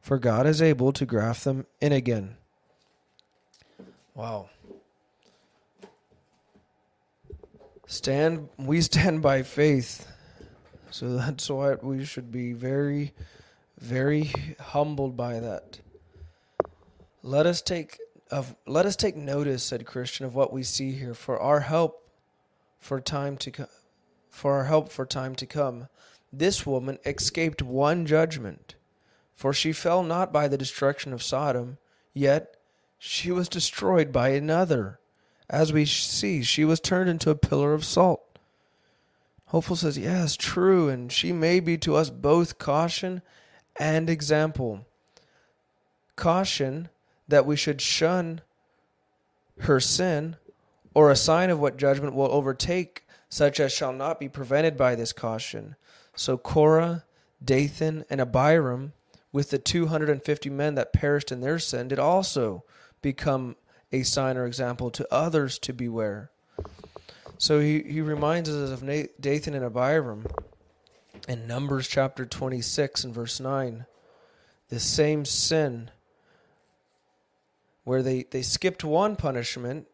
for 0.00 0.18
God 0.18 0.46
is 0.46 0.62
able 0.62 0.92
to 0.92 1.04
graft 1.04 1.44
them 1.44 1.66
in 1.80 1.92
again. 1.92 2.36
Wow. 4.14 4.48
Stand 7.90 8.48
we 8.56 8.80
stand 8.80 9.20
by 9.20 9.42
faith 9.42 10.10
so 10.90 11.16
that's 11.16 11.48
why 11.50 11.74
we 11.82 12.04
should 12.04 12.30
be 12.30 12.52
very 12.52 13.12
very 13.78 14.30
humbled 14.58 15.16
by 15.16 15.40
that 15.40 15.80
let 17.22 17.46
us 17.46 17.60
take 17.60 17.98
of 18.30 18.54
let 18.66 18.86
us 18.86 18.96
take 18.96 19.16
notice, 19.16 19.62
said 19.62 19.86
Christian, 19.86 20.24
of 20.24 20.34
what 20.34 20.52
we 20.52 20.62
see 20.62 20.92
here 20.92 21.14
for 21.14 21.38
our 21.38 21.60
help 21.60 22.08
for 22.78 23.00
time 23.00 23.36
to 23.38 23.50
co- 23.50 23.66
for 24.30 24.54
our 24.54 24.64
help 24.64 24.90
for 24.90 25.04
time 25.04 25.34
to 25.36 25.46
come. 25.46 25.88
This 26.32 26.64
woman 26.64 26.98
escaped 27.04 27.60
one 27.60 28.06
judgment, 28.06 28.76
for 29.34 29.52
she 29.52 29.72
fell 29.72 30.02
not 30.02 30.32
by 30.32 30.46
the 30.46 30.58
destruction 30.58 31.12
of 31.12 31.22
Sodom, 31.22 31.78
yet 32.14 32.56
she 32.98 33.32
was 33.32 33.48
destroyed 33.48 34.12
by 34.12 34.28
another. 34.30 35.00
As 35.50 35.72
we 35.72 35.84
see, 35.84 36.44
she 36.44 36.64
was 36.64 36.78
turned 36.78 37.10
into 37.10 37.28
a 37.28 37.34
pillar 37.34 37.74
of 37.74 37.84
salt. 37.84 38.38
Hopeful 39.46 39.74
says, 39.74 39.98
Yes, 39.98 40.36
true, 40.36 40.88
and 40.88 41.10
she 41.10 41.32
may 41.32 41.58
be 41.58 41.76
to 41.78 41.96
us 41.96 42.08
both 42.08 42.58
caution 42.58 43.20
and 43.78 44.08
example. 44.08 44.86
Caution 46.14 46.88
that 47.26 47.46
we 47.46 47.56
should 47.56 47.80
shun 47.80 48.42
her 49.62 49.80
sin, 49.80 50.36
or 50.94 51.10
a 51.10 51.16
sign 51.16 51.50
of 51.50 51.58
what 51.58 51.76
judgment 51.76 52.14
will 52.14 52.30
overtake, 52.30 53.04
such 53.28 53.58
as 53.58 53.72
shall 53.72 53.92
not 53.92 54.20
be 54.20 54.28
prevented 54.28 54.76
by 54.76 54.94
this 54.94 55.12
caution. 55.12 55.74
So 56.14 56.38
Korah, 56.38 57.04
Dathan, 57.44 58.04
and 58.08 58.20
Abiram, 58.20 58.92
with 59.32 59.50
the 59.50 59.58
250 59.58 60.48
men 60.48 60.76
that 60.76 60.92
perished 60.92 61.32
in 61.32 61.40
their 61.40 61.58
sin, 61.58 61.88
did 61.88 61.98
also 61.98 62.62
become 63.02 63.56
a 63.92 64.02
sign 64.02 64.36
or 64.36 64.46
example 64.46 64.90
to 64.90 65.06
others 65.12 65.58
to 65.60 65.72
beware. 65.72 66.30
So 67.38 67.60
he, 67.60 67.82
he 67.82 68.00
reminds 68.00 68.48
us 68.48 68.70
of 68.70 68.80
Dathan 69.20 69.54
and 69.54 69.64
Abiram 69.64 70.26
in 71.26 71.46
Numbers 71.46 71.88
chapter 71.88 72.26
26 72.26 73.04
and 73.04 73.14
verse 73.14 73.40
9. 73.40 73.86
The 74.68 74.80
same 74.80 75.24
sin 75.24 75.90
where 77.84 78.02
they, 78.02 78.24
they 78.30 78.42
skipped 78.42 78.84
one 78.84 79.16
punishment, 79.16 79.86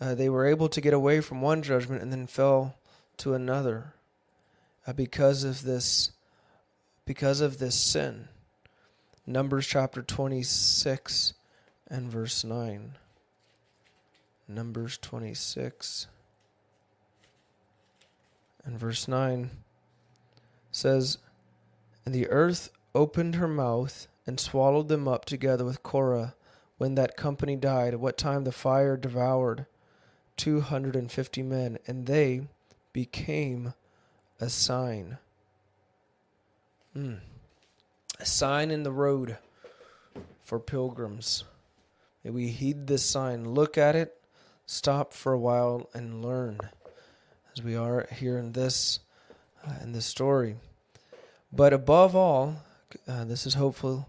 uh, 0.00 0.14
they 0.14 0.28
were 0.28 0.46
able 0.46 0.68
to 0.68 0.80
get 0.80 0.94
away 0.94 1.20
from 1.20 1.42
one 1.42 1.62
judgment 1.62 2.02
and 2.02 2.12
then 2.12 2.26
fell 2.26 2.76
to 3.18 3.34
another 3.34 3.94
uh, 4.86 4.92
because 4.92 5.44
of 5.44 5.62
this 5.62 6.12
because 7.04 7.40
of 7.40 7.58
this 7.58 7.74
sin. 7.74 8.28
Numbers 9.26 9.66
chapter 9.66 10.00
26 10.00 11.34
and 11.88 12.08
verse 12.10 12.44
9. 12.44 12.92
Numbers 14.54 14.98
26 14.98 16.08
and 18.64 18.76
verse 18.76 19.06
9 19.06 19.50
says, 20.72 21.18
And 22.04 22.12
the 22.12 22.28
earth 22.28 22.70
opened 22.92 23.36
her 23.36 23.46
mouth 23.46 24.08
and 24.26 24.40
swallowed 24.40 24.88
them 24.88 25.06
up 25.06 25.24
together 25.24 25.64
with 25.64 25.84
Korah 25.84 26.34
when 26.78 26.96
that 26.96 27.16
company 27.16 27.54
died, 27.54 27.94
at 27.94 28.00
what 28.00 28.18
time 28.18 28.42
the 28.42 28.50
fire 28.50 28.96
devoured 28.96 29.66
250 30.36 31.42
men, 31.42 31.78
and 31.86 32.06
they 32.06 32.48
became 32.92 33.74
a 34.40 34.48
sign. 34.48 35.18
Mm. 36.96 37.20
A 38.18 38.26
sign 38.26 38.72
in 38.72 38.82
the 38.82 38.90
road 38.90 39.38
for 40.42 40.58
pilgrims. 40.58 41.44
May 42.24 42.30
we 42.30 42.48
heed 42.48 42.88
this 42.88 43.04
sign, 43.04 43.44
look 43.54 43.78
at 43.78 43.94
it, 43.94 44.19
stop 44.70 45.12
for 45.12 45.32
a 45.32 45.38
while, 45.38 45.90
and 45.92 46.24
learn 46.24 46.56
as 47.56 47.62
we 47.62 47.74
are 47.74 48.06
here 48.12 48.38
in 48.38 48.52
this 48.52 49.00
uh, 49.66 49.74
in 49.82 49.90
this 49.92 50.06
story. 50.06 50.54
But 51.52 51.72
above 51.72 52.14
all, 52.14 52.62
uh, 53.08 53.24
this 53.24 53.46
is 53.46 53.54
hopeful. 53.54 54.08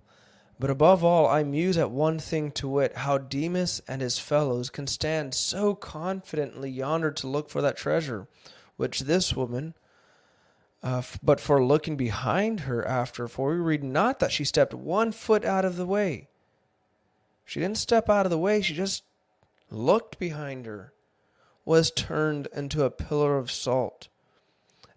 But 0.59 0.69
above 0.69 1.03
all, 1.03 1.25
I 1.27 1.43
muse 1.43 1.79
at 1.79 1.89
one 1.89 2.19
thing 2.19 2.51
to 2.51 2.67
wit, 2.67 2.97
how 2.97 3.17
Demas 3.17 3.81
and 3.87 4.03
his 4.03 4.19
fellows 4.19 4.69
can 4.69 4.85
stand 4.85 5.33
so 5.33 5.73
confidently 5.73 6.69
yonder 6.69 7.09
to 7.09 7.27
look 7.27 7.49
for 7.49 7.63
that 7.63 7.75
treasure, 7.75 8.27
which 8.77 8.99
this 8.99 9.35
woman, 9.35 9.73
uh, 10.83 10.99
f- 10.99 11.17
but 11.23 11.39
for 11.39 11.65
looking 11.65 11.97
behind 11.97 12.61
her 12.61 12.87
after, 12.87 13.27
for 13.27 13.49
we 13.49 13.55
read 13.55 13.83
not 13.83 14.19
that 14.19 14.31
she 14.31 14.45
stepped 14.45 14.75
one 14.75 15.11
foot 15.11 15.43
out 15.43 15.65
of 15.65 15.77
the 15.77 15.87
way. 15.87 16.27
She 17.43 17.59
didn't 17.59 17.79
step 17.79 18.07
out 18.07 18.27
of 18.27 18.29
the 18.29 18.37
way, 18.37 18.61
she 18.61 18.75
just 18.75 19.03
looked 19.71 20.19
behind 20.19 20.65
her 20.65 20.93
was 21.65 21.91
turned 21.91 22.47
into 22.53 22.83
a 22.83 22.91
pillar 22.91 23.37
of 23.37 23.51
salt, 23.51 24.07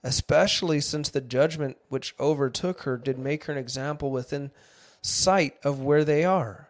especially 0.03 0.81
since 0.81 1.09
the 1.09 1.21
judgment 1.21 1.77
which 1.89 2.15
overtook 2.19 2.83
her 2.83 2.97
did 2.97 3.19
make 3.19 3.45
her 3.45 3.53
an 3.53 3.59
example 3.59 4.11
within 4.11 4.51
sight 5.03 5.55
of 5.63 5.81
where 5.81 6.05
they 6.05 6.25
are. 6.25 6.69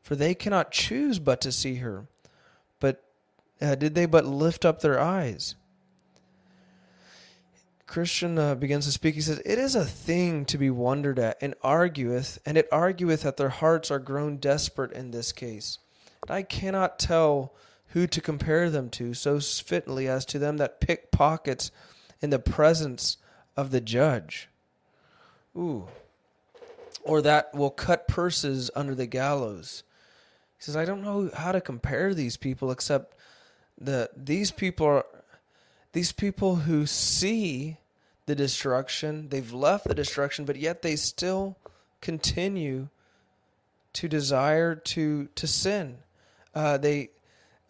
For 0.00 0.16
they 0.16 0.34
cannot 0.34 0.72
choose 0.72 1.18
but 1.18 1.40
to 1.42 1.52
see 1.52 1.76
her. 1.76 2.06
But 2.80 3.04
uh, 3.60 3.76
did 3.76 3.94
they 3.94 4.06
but 4.06 4.24
lift 4.24 4.64
up 4.64 4.80
their 4.80 4.98
eyes? 4.98 5.54
Christian 7.86 8.38
uh, 8.38 8.54
begins 8.54 8.86
to 8.86 8.92
speak. 8.92 9.14
He 9.14 9.20
says, 9.20 9.40
It 9.44 9.58
is 9.58 9.76
a 9.76 9.84
thing 9.84 10.44
to 10.46 10.56
be 10.56 10.70
wondered 10.70 11.18
at, 11.18 11.36
and 11.42 11.54
argueth, 11.62 12.38
and 12.46 12.56
it 12.56 12.66
argueth 12.72 13.22
that 13.22 13.36
their 13.36 13.50
hearts 13.50 13.90
are 13.90 13.98
grown 13.98 14.38
desperate 14.38 14.92
in 14.92 15.10
this 15.10 15.30
case. 15.30 15.78
I 16.28 16.42
cannot 16.42 16.98
tell 16.98 17.52
who 17.88 18.06
to 18.06 18.20
compare 18.20 18.70
them 18.70 18.88
to 18.90 19.12
so 19.12 19.40
fitly 19.40 20.08
as 20.08 20.24
to 20.26 20.38
them 20.38 20.56
that 20.58 20.80
pick 20.80 21.10
pockets 21.10 21.70
in 22.20 22.30
the 22.30 22.38
presence 22.38 23.16
of 23.56 23.70
the 23.70 23.80
judge. 23.80 24.48
Ooh. 25.56 25.88
Or 27.02 27.20
that 27.22 27.52
will 27.52 27.70
cut 27.70 28.08
purses 28.08 28.70
under 28.74 28.94
the 28.94 29.06
gallows. 29.06 29.82
He 30.56 30.62
says, 30.62 30.76
I 30.76 30.84
don't 30.84 31.02
know 31.02 31.30
how 31.34 31.52
to 31.52 31.60
compare 31.60 32.14
these 32.14 32.36
people 32.36 32.70
except 32.70 33.16
that 33.80 34.26
these 34.26 34.50
people 34.50 34.86
are 34.86 35.06
these 35.92 36.12
people 36.12 36.56
who 36.56 36.86
see 36.86 37.76
the 38.24 38.34
destruction, 38.34 39.28
they've 39.28 39.52
left 39.52 39.86
the 39.86 39.94
destruction, 39.94 40.46
but 40.46 40.56
yet 40.56 40.80
they 40.80 40.96
still 40.96 41.58
continue 42.00 42.88
to 43.92 44.08
desire 44.08 44.74
to 44.74 45.28
to 45.34 45.46
sin. 45.46 45.98
Uh, 46.54 46.78
they 46.78 47.10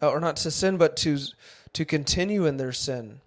uh, 0.01 0.09
or 0.09 0.19
not 0.19 0.35
to 0.37 0.51
sin, 0.51 0.77
but 0.77 0.95
to 0.97 1.17
to 1.73 1.85
continue 1.85 2.45
in 2.45 2.57
their 2.57 2.73
sin. 2.73 3.21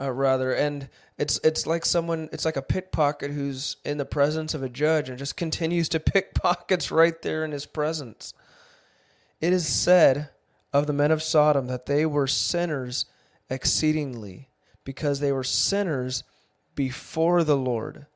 Uh, 0.00 0.10
rather, 0.10 0.52
and 0.52 0.88
it's 1.18 1.38
it's 1.44 1.66
like 1.66 1.84
someone, 1.84 2.28
it's 2.32 2.44
like 2.44 2.56
a 2.56 2.62
pickpocket 2.62 3.30
who's 3.30 3.76
in 3.84 3.98
the 3.98 4.04
presence 4.04 4.54
of 4.54 4.62
a 4.62 4.68
judge 4.68 5.08
and 5.08 5.18
just 5.18 5.36
continues 5.36 5.88
to 5.90 6.00
pickpockets 6.00 6.90
right 6.90 7.20
there 7.22 7.44
in 7.44 7.52
his 7.52 7.66
presence. 7.66 8.34
It 9.40 9.52
is 9.52 9.66
said 9.66 10.30
of 10.72 10.86
the 10.86 10.92
men 10.92 11.10
of 11.10 11.22
Sodom 11.22 11.66
that 11.66 11.86
they 11.86 12.06
were 12.06 12.26
sinners 12.26 13.06
exceedingly, 13.50 14.48
because 14.84 15.20
they 15.20 15.32
were 15.32 15.44
sinners 15.44 16.24
before 16.74 17.44
the 17.44 17.56
Lord. 17.56 18.06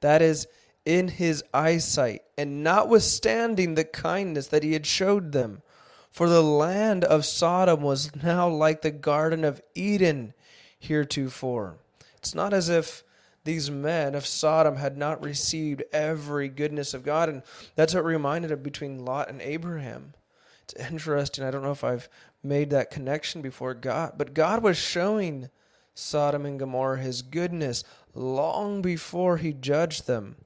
That 0.00 0.22
is, 0.22 0.46
in 0.84 1.08
his 1.08 1.42
eyesight, 1.52 2.22
and 2.36 2.62
notwithstanding 2.62 3.74
the 3.74 3.84
kindness 3.84 4.48
that 4.48 4.62
he 4.62 4.72
had 4.72 4.86
showed 4.86 5.32
them. 5.32 5.62
For 6.10 6.28
the 6.28 6.42
land 6.42 7.04
of 7.04 7.24
Sodom 7.24 7.82
was 7.82 8.14
now 8.22 8.48
like 8.48 8.82
the 8.82 8.90
Garden 8.90 9.44
of 9.44 9.60
Eden 9.74 10.34
heretofore. 10.78 11.76
It's 12.18 12.34
not 12.34 12.52
as 12.52 12.68
if 12.68 13.02
these 13.44 13.70
men 13.70 14.14
of 14.14 14.26
Sodom 14.26 14.76
had 14.76 14.96
not 14.96 15.22
received 15.22 15.82
every 15.92 16.48
goodness 16.48 16.94
of 16.94 17.04
God. 17.04 17.28
And 17.28 17.42
that's 17.76 17.94
what 17.94 18.04
reminded 18.04 18.50
of 18.50 18.62
between 18.62 19.04
Lot 19.04 19.28
and 19.28 19.40
Abraham. 19.42 20.14
It's 20.62 20.74
interesting. 20.74 21.44
I 21.44 21.50
don't 21.50 21.62
know 21.62 21.72
if 21.72 21.84
I've 21.84 22.08
made 22.42 22.70
that 22.70 22.90
connection 22.90 23.42
before 23.42 23.74
God, 23.74 24.14
but 24.16 24.34
God 24.34 24.62
was 24.62 24.78
showing 24.78 25.50
Sodom 25.94 26.46
and 26.46 26.58
Gomorrah 26.58 27.00
his 27.00 27.22
goodness 27.22 27.84
long 28.14 28.80
before 28.82 29.36
he 29.36 29.52
judged 29.52 30.06
them. 30.06 30.36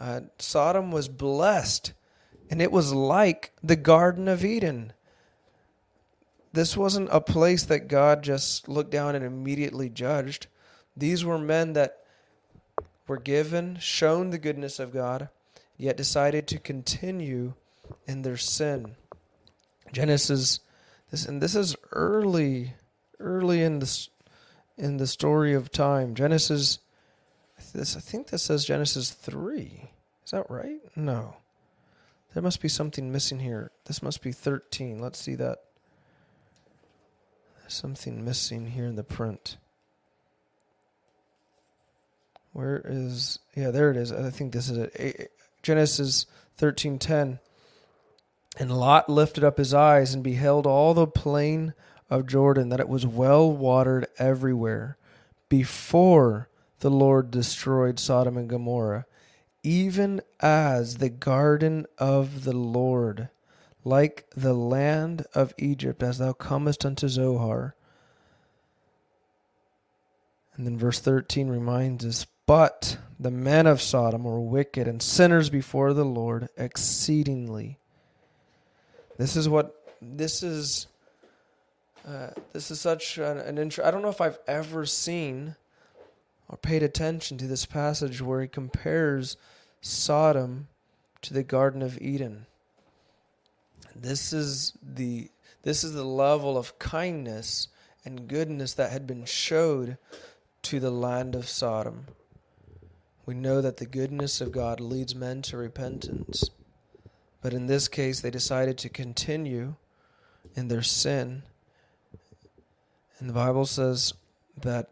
Uh, 0.00 0.22
Sodom 0.38 0.90
was 0.90 1.08
blessed 1.08 1.92
and 2.50 2.60
it 2.60 2.72
was 2.72 2.92
like 2.92 3.52
the 3.62 3.76
Garden 3.76 4.26
of 4.26 4.44
Eden. 4.44 4.92
This 6.52 6.76
wasn't 6.76 7.08
a 7.12 7.20
place 7.20 7.62
that 7.64 7.86
God 7.86 8.22
just 8.22 8.68
looked 8.68 8.90
down 8.90 9.14
and 9.14 9.24
immediately 9.24 9.88
judged. 9.88 10.48
These 10.96 11.24
were 11.24 11.38
men 11.38 11.74
that 11.74 11.98
were 13.06 13.18
given, 13.18 13.78
shown 13.78 14.30
the 14.30 14.38
goodness 14.38 14.80
of 14.80 14.92
God, 14.92 15.28
yet 15.76 15.96
decided 15.96 16.48
to 16.48 16.58
continue 16.58 17.54
in 18.06 18.22
their 18.22 18.36
sin. 18.36 18.96
Genesis 19.92 20.60
this 21.10 21.26
and 21.26 21.42
this 21.42 21.56
is 21.56 21.74
early 21.92 22.74
early 23.18 23.62
in 23.62 23.80
this 23.80 24.10
in 24.76 24.96
the 24.96 25.06
story 25.06 25.54
of 25.54 25.70
time. 25.70 26.14
Genesis 26.14 26.78
this 27.70 27.96
I 27.96 28.00
think 28.00 28.28
this 28.28 28.42
says 28.42 28.64
Genesis 28.64 29.10
3. 29.10 29.90
Is 30.24 30.30
that 30.30 30.50
right? 30.50 30.80
No. 30.94 31.36
There 32.34 32.42
must 32.42 32.60
be 32.60 32.68
something 32.68 33.10
missing 33.10 33.40
here. 33.40 33.72
This 33.86 34.02
must 34.02 34.22
be 34.22 34.32
13. 34.32 35.00
Let's 35.00 35.18
see 35.18 35.34
that. 35.34 35.58
There's 37.60 37.74
something 37.74 38.24
missing 38.24 38.66
here 38.66 38.86
in 38.86 38.96
the 38.96 39.02
print. 39.02 39.56
Where 42.52 42.82
is 42.84 43.38
yeah, 43.54 43.70
there 43.70 43.90
it 43.90 43.96
is. 43.96 44.12
I 44.12 44.30
think 44.30 44.52
this 44.52 44.68
is 44.68 44.78
it. 44.78 45.32
Genesis 45.62 46.26
13:10. 46.58 47.38
And 48.58 48.76
Lot 48.76 49.08
lifted 49.08 49.44
up 49.44 49.58
his 49.58 49.72
eyes 49.72 50.12
and 50.12 50.24
beheld 50.24 50.66
all 50.66 50.92
the 50.92 51.06
plain 51.06 51.72
of 52.10 52.26
Jordan, 52.26 52.68
that 52.70 52.80
it 52.80 52.88
was 52.88 53.06
well 53.06 53.50
watered 53.50 54.08
everywhere, 54.18 54.96
before 55.48 56.48
the 56.80 56.90
Lord 56.90 57.30
destroyed 57.30 57.98
Sodom 57.98 58.36
and 58.36 58.48
Gomorrah, 58.48 59.06
even 59.62 60.22
as 60.40 60.96
the 60.96 61.10
garden 61.10 61.86
of 61.98 62.44
the 62.44 62.56
Lord, 62.56 63.28
like 63.84 64.26
the 64.34 64.54
land 64.54 65.26
of 65.34 65.54
Egypt, 65.58 66.02
as 66.02 66.18
thou 66.18 66.32
comest 66.32 66.84
unto 66.84 67.08
Zoar. 67.08 67.74
And 70.56 70.66
then 70.66 70.78
verse 70.78 71.00
13 71.00 71.48
reminds 71.48 72.04
us 72.04 72.26
But 72.46 72.98
the 73.18 73.30
men 73.30 73.66
of 73.66 73.82
Sodom 73.82 74.24
were 74.24 74.40
wicked 74.40 74.88
and 74.88 75.02
sinners 75.02 75.50
before 75.50 75.92
the 75.92 76.04
Lord 76.04 76.48
exceedingly. 76.56 77.78
This 79.18 79.36
is 79.36 79.48
what 79.48 79.76
this 80.00 80.42
is. 80.42 80.86
Uh, 82.06 82.30
this 82.54 82.70
is 82.70 82.80
such 82.80 83.18
an, 83.18 83.36
an 83.36 83.58
intro. 83.58 83.84
I 83.84 83.90
don't 83.90 84.00
know 84.00 84.08
if 84.08 84.22
I've 84.22 84.38
ever 84.48 84.86
seen 84.86 85.56
or 86.50 86.58
paid 86.58 86.82
attention 86.82 87.38
to 87.38 87.46
this 87.46 87.64
passage 87.64 88.20
where 88.20 88.42
he 88.42 88.48
compares 88.48 89.36
Sodom 89.80 90.66
to 91.22 91.32
the 91.32 91.44
Garden 91.44 91.80
of 91.80 92.00
Eden. 92.02 92.46
This 93.94 94.32
is 94.32 94.72
the 94.82 95.30
this 95.62 95.84
is 95.84 95.92
the 95.92 96.04
level 96.04 96.58
of 96.58 96.78
kindness 96.78 97.68
and 98.04 98.26
goodness 98.26 98.74
that 98.74 98.90
had 98.90 99.06
been 99.06 99.26
showed 99.26 99.98
to 100.62 100.80
the 100.80 100.90
land 100.90 101.34
of 101.34 101.48
Sodom. 101.48 102.06
We 103.26 103.34
know 103.34 103.60
that 103.60 103.76
the 103.76 103.86
goodness 103.86 104.40
of 104.40 104.52
God 104.52 104.80
leads 104.80 105.14
men 105.14 105.42
to 105.42 105.58
repentance. 105.58 106.50
But 107.42 107.52
in 107.52 107.66
this 107.66 107.88
case, 107.88 108.20
they 108.20 108.30
decided 108.30 108.78
to 108.78 108.88
continue 108.88 109.74
in 110.56 110.68
their 110.68 110.82
sin. 110.82 111.42
And 113.18 113.28
the 113.28 113.34
Bible 113.34 113.66
says 113.66 114.14
that 114.62 114.88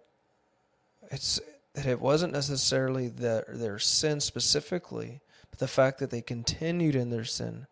it's 1.10 1.40
that 1.78 1.86
it 1.86 2.00
wasn't 2.00 2.32
necessarily 2.32 3.06
their, 3.06 3.44
their 3.48 3.78
sin 3.78 4.20
specifically, 4.20 5.20
but 5.48 5.60
the 5.60 5.68
fact 5.68 6.00
that 6.00 6.10
they 6.10 6.20
continued 6.20 6.96
in 6.96 7.10
their 7.10 7.24
sin. 7.24 7.68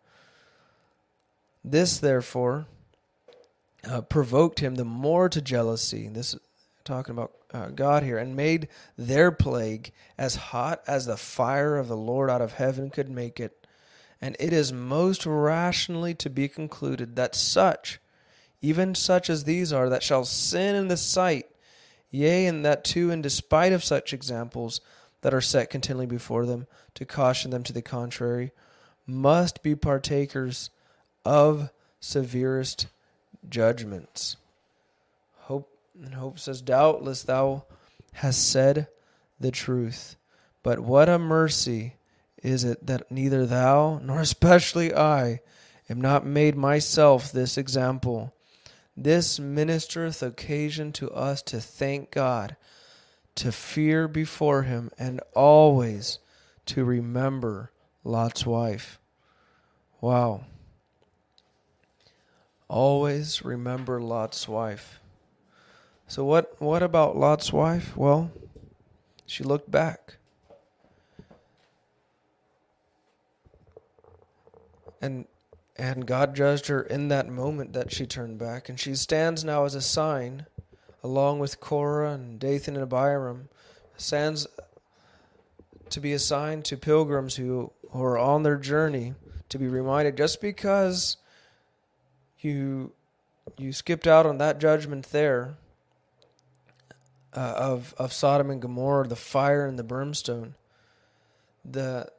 This, 1.61 1.97
therefore, 1.97 2.67
uh, 3.85 3.99
provoked 3.99 4.61
him 4.61 4.75
the 4.75 4.85
more 4.85 5.27
to 5.27 5.41
jealousy. 5.41 6.07
This 6.07 6.37
talking 6.85 7.11
about 7.11 7.33
uh, 7.53 7.67
God 7.67 8.03
here, 8.03 8.17
and 8.17 8.33
made 8.33 8.69
their 8.97 9.29
plague 9.29 9.91
as 10.17 10.35
hot 10.35 10.81
as 10.87 11.05
the 11.05 11.17
fire 11.17 11.75
of 11.75 11.89
the 11.89 11.97
Lord 11.97 12.29
out 12.29 12.41
of 12.41 12.53
heaven 12.53 12.89
could 12.89 13.09
make 13.09 13.41
it. 13.41 13.67
And 14.21 14.37
it 14.39 14.53
is 14.53 14.71
most 14.71 15.25
rationally 15.25 16.13
to 16.15 16.29
be 16.29 16.47
concluded 16.47 17.17
that 17.17 17.35
such, 17.35 17.99
even 18.61 18.95
such 18.95 19.29
as 19.29 19.43
these 19.43 19.73
are, 19.73 19.89
that 19.89 20.01
shall 20.01 20.23
sin 20.23 20.75
in 20.75 20.87
the 20.87 20.95
sight, 20.95 21.47
yea, 22.09 22.45
and 22.45 22.65
that 22.65 22.83
too 22.83 23.09
in 23.09 23.21
despite 23.21 23.73
of 23.73 23.83
such 23.83 24.13
examples 24.13 24.81
that 25.21 25.33
are 25.33 25.41
set 25.41 25.69
continually 25.69 26.05
before 26.05 26.45
them, 26.45 26.67
to 26.93 27.05
caution 27.05 27.51
them 27.51 27.63
to 27.63 27.73
the 27.73 27.81
contrary, 27.81 28.51
must 29.05 29.63
be 29.63 29.75
partakers 29.75 30.69
of 31.25 31.69
severest 31.99 32.87
judgments. 33.49 34.37
Hope 35.41 35.69
and 36.01 36.15
hope 36.15 36.39
says, 36.39 36.61
Doubtless 36.61 37.23
thou 37.23 37.65
hast 38.13 38.49
said 38.49 38.87
the 39.39 39.51
truth, 39.51 40.15
but 40.63 40.79
what 40.79 41.09
a 41.09 41.19
mercy 41.19 41.95
is 42.43 42.63
it 42.63 42.85
that 42.85 43.11
neither 43.11 43.45
thou 43.45 43.99
nor 44.03 44.19
especially 44.21 44.93
I 44.93 45.41
am 45.89 46.01
not 46.01 46.25
made 46.25 46.55
myself 46.55 47.31
this 47.31 47.57
example. 47.57 48.33
This 48.99 49.37
ministereth 49.37 50.23
occasion 50.23 50.91
to 50.93 51.11
us 51.11 51.43
to 51.43 51.61
thank 51.61 52.09
God, 52.09 52.55
to 53.35 53.51
fear 53.51 54.07
before 54.07 54.63
him, 54.63 54.89
and 54.97 55.21
always 55.35 56.17
to 56.65 56.83
remember 56.83 57.71
Lot's 58.03 58.43
wife. 58.43 58.99
Wow. 60.01 60.45
Always 62.67 63.45
remember 63.45 64.01
Lot's 64.01 64.47
wife. 64.47 64.99
So 66.07 66.25
what 66.25 66.59
what 66.59 66.81
about 66.81 67.15
Lot's 67.15 67.53
wife? 67.53 67.95
Well, 67.95 68.31
she 69.27 69.43
looked 69.43 69.69
back. 69.69 70.17
And 74.99 75.27
and 75.77 76.07
God 76.07 76.35
judged 76.35 76.67
her 76.67 76.81
in 76.81 77.07
that 77.09 77.29
moment 77.29 77.73
that 77.73 77.91
she 77.91 78.05
turned 78.05 78.39
back. 78.39 78.67
And 78.67 78.79
she 78.79 78.95
stands 78.95 79.43
now 79.43 79.65
as 79.65 79.75
a 79.75 79.81
sign, 79.81 80.47
along 81.03 81.39
with 81.39 81.59
Korah 81.59 82.13
and 82.13 82.39
Dathan 82.39 82.75
and 82.75 82.83
Abiram, 82.83 83.49
stands 83.95 84.47
to 85.89 85.99
be 85.99 86.13
a 86.13 86.19
sign 86.19 86.63
to 86.63 86.77
pilgrims 86.77 87.35
who, 87.35 87.71
who 87.91 88.03
are 88.03 88.17
on 88.17 88.43
their 88.43 88.57
journey 88.57 89.13
to 89.49 89.59
be 89.59 89.67
reminded 89.67 90.17
just 90.17 90.41
because 90.41 91.17
you 92.39 92.91
you 93.57 93.71
skipped 93.71 94.05
out 94.05 94.25
on 94.25 94.39
that 94.39 94.59
judgment 94.59 95.11
there 95.11 95.55
uh, 97.33 97.53
of 97.55 97.93
of 97.97 98.11
Sodom 98.11 98.49
and 98.49 98.61
Gomorrah, 98.61 99.07
the 99.07 99.15
fire 99.15 99.65
and 99.65 99.79
the 99.79 99.83
brimstone. 99.83 100.55
The 101.63 102.11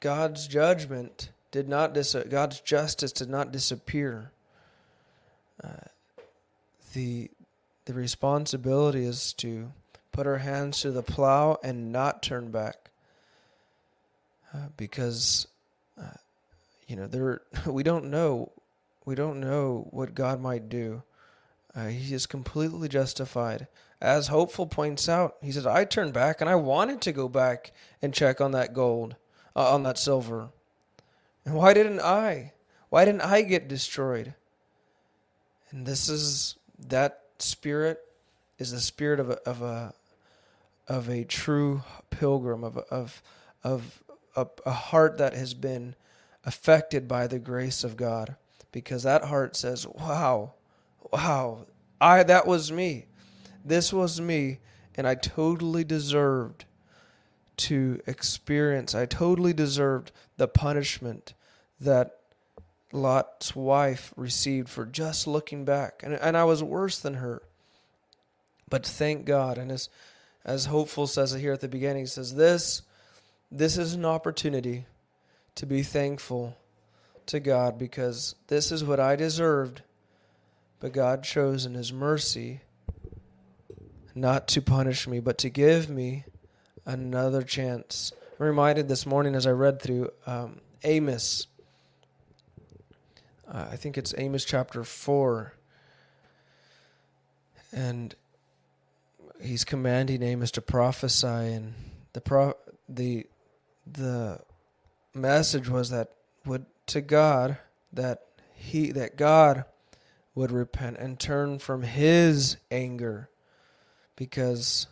God's 0.00 0.46
judgment 0.46 1.30
did 1.56 1.70
not 1.70 1.94
dis- 1.94 2.14
God's 2.28 2.60
justice 2.60 3.12
did 3.12 3.30
not 3.30 3.50
disappear. 3.50 4.30
Uh, 5.64 5.88
the 6.92 7.30
the 7.86 7.94
responsibility 7.94 9.06
is 9.06 9.32
to 9.34 9.72
put 10.12 10.26
our 10.26 10.36
hands 10.36 10.82
to 10.82 10.90
the 10.90 11.02
plow 11.02 11.58
and 11.64 11.90
not 11.90 12.22
turn 12.22 12.50
back, 12.50 12.90
uh, 14.52 14.68
because 14.76 15.46
uh, 15.98 16.18
you 16.86 16.94
know 16.94 17.06
there 17.06 17.40
we 17.66 17.82
don't 17.82 18.10
know 18.10 18.52
we 19.06 19.14
don't 19.14 19.40
know 19.40 19.88
what 19.92 20.14
God 20.14 20.42
might 20.42 20.68
do. 20.68 21.04
Uh, 21.74 21.86
he 21.86 22.12
is 22.12 22.26
completely 22.26 22.88
justified. 22.88 23.66
As 23.98 24.28
Hopeful 24.28 24.66
points 24.66 25.08
out, 25.08 25.36
he 25.40 25.52
says, 25.52 25.66
I 25.66 25.86
turned 25.86 26.12
back 26.12 26.42
and 26.42 26.50
I 26.50 26.54
wanted 26.54 27.00
to 27.02 27.12
go 27.12 27.28
back 27.28 27.72
and 28.02 28.12
check 28.12 28.42
on 28.42 28.52
that 28.52 28.74
gold 28.74 29.16
uh, 29.54 29.72
on 29.72 29.84
that 29.84 29.98
silver. 29.98 30.50
And 31.46 31.54
why 31.54 31.72
didn't 31.72 32.00
I? 32.00 32.52
Why 32.90 33.04
didn't 33.04 33.22
I 33.22 33.42
get 33.42 33.68
destroyed? 33.68 34.34
And 35.70 35.86
this 35.86 36.08
is 36.08 36.56
that 36.88 37.22
spirit 37.38 38.00
is 38.58 38.72
the 38.72 38.80
spirit 38.80 39.20
of 39.20 39.30
a 39.30 39.38
of 39.48 39.62
a 39.62 39.94
of 40.88 41.08
a 41.08 41.24
true 41.24 41.82
pilgrim 42.10 42.64
of 42.64 42.76
of 42.90 43.22
of 43.62 44.02
a, 44.34 44.46
a 44.66 44.72
heart 44.72 45.18
that 45.18 45.34
has 45.34 45.54
been 45.54 45.94
affected 46.44 47.08
by 47.08 47.26
the 47.26 47.38
grace 47.38 47.84
of 47.84 47.96
God 47.96 48.36
because 48.72 49.04
that 49.04 49.24
heart 49.24 49.56
says, 49.56 49.86
"Wow, 49.86 50.54
wow, 51.12 51.66
I 52.00 52.24
that 52.24 52.46
was 52.46 52.72
me. 52.72 53.06
This 53.64 53.92
was 53.92 54.20
me 54.20 54.58
and 54.96 55.06
I 55.06 55.14
totally 55.14 55.84
deserved 55.84 56.64
to 57.56 58.00
experience. 58.06 58.94
I 58.94 59.06
totally 59.06 59.52
deserved 59.52 60.12
the 60.36 60.48
punishment 60.48 61.34
that 61.80 62.18
Lot's 62.92 63.54
wife 63.54 64.12
received 64.16 64.68
for 64.68 64.86
just 64.86 65.26
looking 65.26 65.64
back. 65.64 66.02
And, 66.02 66.14
and 66.14 66.36
I 66.36 66.44
was 66.44 66.62
worse 66.62 66.98
than 66.98 67.14
her. 67.14 67.42
But 68.68 68.84
thank 68.84 69.24
God. 69.24 69.58
And 69.58 69.70
as, 69.70 69.88
as 70.44 70.66
Hopeful 70.66 71.06
says 71.06 71.32
it 71.32 71.40
here 71.40 71.52
at 71.52 71.60
the 71.60 71.68
beginning, 71.68 72.02
he 72.02 72.06
says, 72.06 72.34
This, 72.34 72.82
this 73.50 73.78
is 73.78 73.94
an 73.94 74.04
opportunity 74.04 74.86
to 75.54 75.66
be 75.66 75.82
thankful 75.82 76.56
to 77.26 77.40
God 77.40 77.78
because 77.78 78.34
this 78.48 78.70
is 78.70 78.84
what 78.84 79.00
I 79.00 79.16
deserved. 79.16 79.82
But 80.80 80.92
God 80.92 81.22
chose 81.22 81.64
in 81.64 81.74
His 81.74 81.92
mercy 81.92 82.60
not 84.14 84.48
to 84.48 84.62
punish 84.62 85.06
me, 85.06 85.20
but 85.20 85.38
to 85.38 85.50
give 85.50 85.90
me 85.90 86.24
another 86.86 87.42
chance. 87.42 88.12
I'm 88.38 88.46
reminded 88.46 88.88
this 88.88 89.04
morning 89.04 89.34
as 89.34 89.46
I 89.46 89.50
read 89.50 89.82
through 89.82 90.10
um, 90.26 90.60
Amos. 90.84 91.48
Uh, 93.46 93.66
I 93.70 93.76
think 93.76 93.98
it's 93.98 94.14
Amos 94.16 94.44
chapter 94.44 94.84
4. 94.84 95.52
And 97.72 98.14
he's 99.42 99.64
commanding 99.64 100.22
Amos 100.22 100.50
to 100.52 100.62
prophesy 100.62 101.26
and 101.26 101.74
the 102.12 102.20
pro- 102.20 102.56
the 102.88 103.26
the 103.86 104.40
message 105.14 105.68
was 105.68 105.90
that 105.90 106.12
would 106.44 106.64
to 106.86 107.00
God 107.00 107.58
that 107.92 108.22
he 108.54 108.92
that 108.92 109.16
God 109.16 109.64
would 110.34 110.50
repent 110.50 110.96
and 110.98 111.18
turn 111.18 111.58
from 111.58 111.82
his 111.82 112.56
anger 112.70 113.28
because 114.16 114.86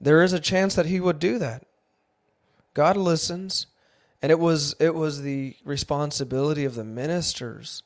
there 0.00 0.22
is 0.22 0.32
a 0.32 0.40
chance 0.40 0.74
that 0.74 0.86
he 0.86 1.00
would 1.00 1.18
do 1.18 1.38
that. 1.38 1.66
God 2.74 2.96
listens 2.96 3.66
And 4.22 4.30
it 4.30 4.38
was 4.40 4.74
it 4.80 4.94
was 4.94 5.20
the 5.20 5.56
responsibility 5.64 6.64
of 6.64 6.76
the 6.76 6.84
ministers, 6.84 7.82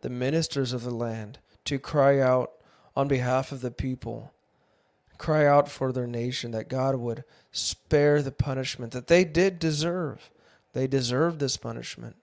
the 0.00 0.10
ministers 0.10 0.72
of 0.72 0.82
the 0.82 0.90
land, 0.90 1.38
to 1.66 1.78
cry 1.78 2.18
out 2.18 2.50
on 2.96 3.06
behalf 3.06 3.52
of 3.52 3.60
the 3.60 3.70
people, 3.70 4.32
cry 5.16 5.46
out 5.46 5.68
for 5.68 5.92
their 5.92 6.08
nation 6.08 6.50
that 6.50 6.68
God 6.68 6.96
would 6.96 7.22
spare 7.52 8.20
the 8.20 8.32
punishment 8.32 8.92
that 8.92 9.06
they 9.06 9.24
did 9.24 9.60
deserve. 9.60 10.28
They 10.72 10.88
deserved 10.88 11.38
this 11.38 11.56
punishment. 11.56 12.16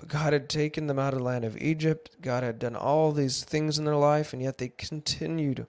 But 0.00 0.08
God 0.08 0.32
had 0.32 0.48
taken 0.48 0.86
them 0.86 0.98
out 0.98 1.12
of 1.12 1.18
the 1.18 1.24
land 1.24 1.44
of 1.44 1.58
Egypt. 1.58 2.16
God 2.22 2.42
had 2.42 2.58
done 2.58 2.74
all 2.74 3.12
these 3.12 3.44
things 3.44 3.78
in 3.78 3.84
their 3.84 3.96
life, 3.96 4.32
and 4.32 4.40
yet 4.40 4.56
they 4.56 4.68
continued 4.68 5.66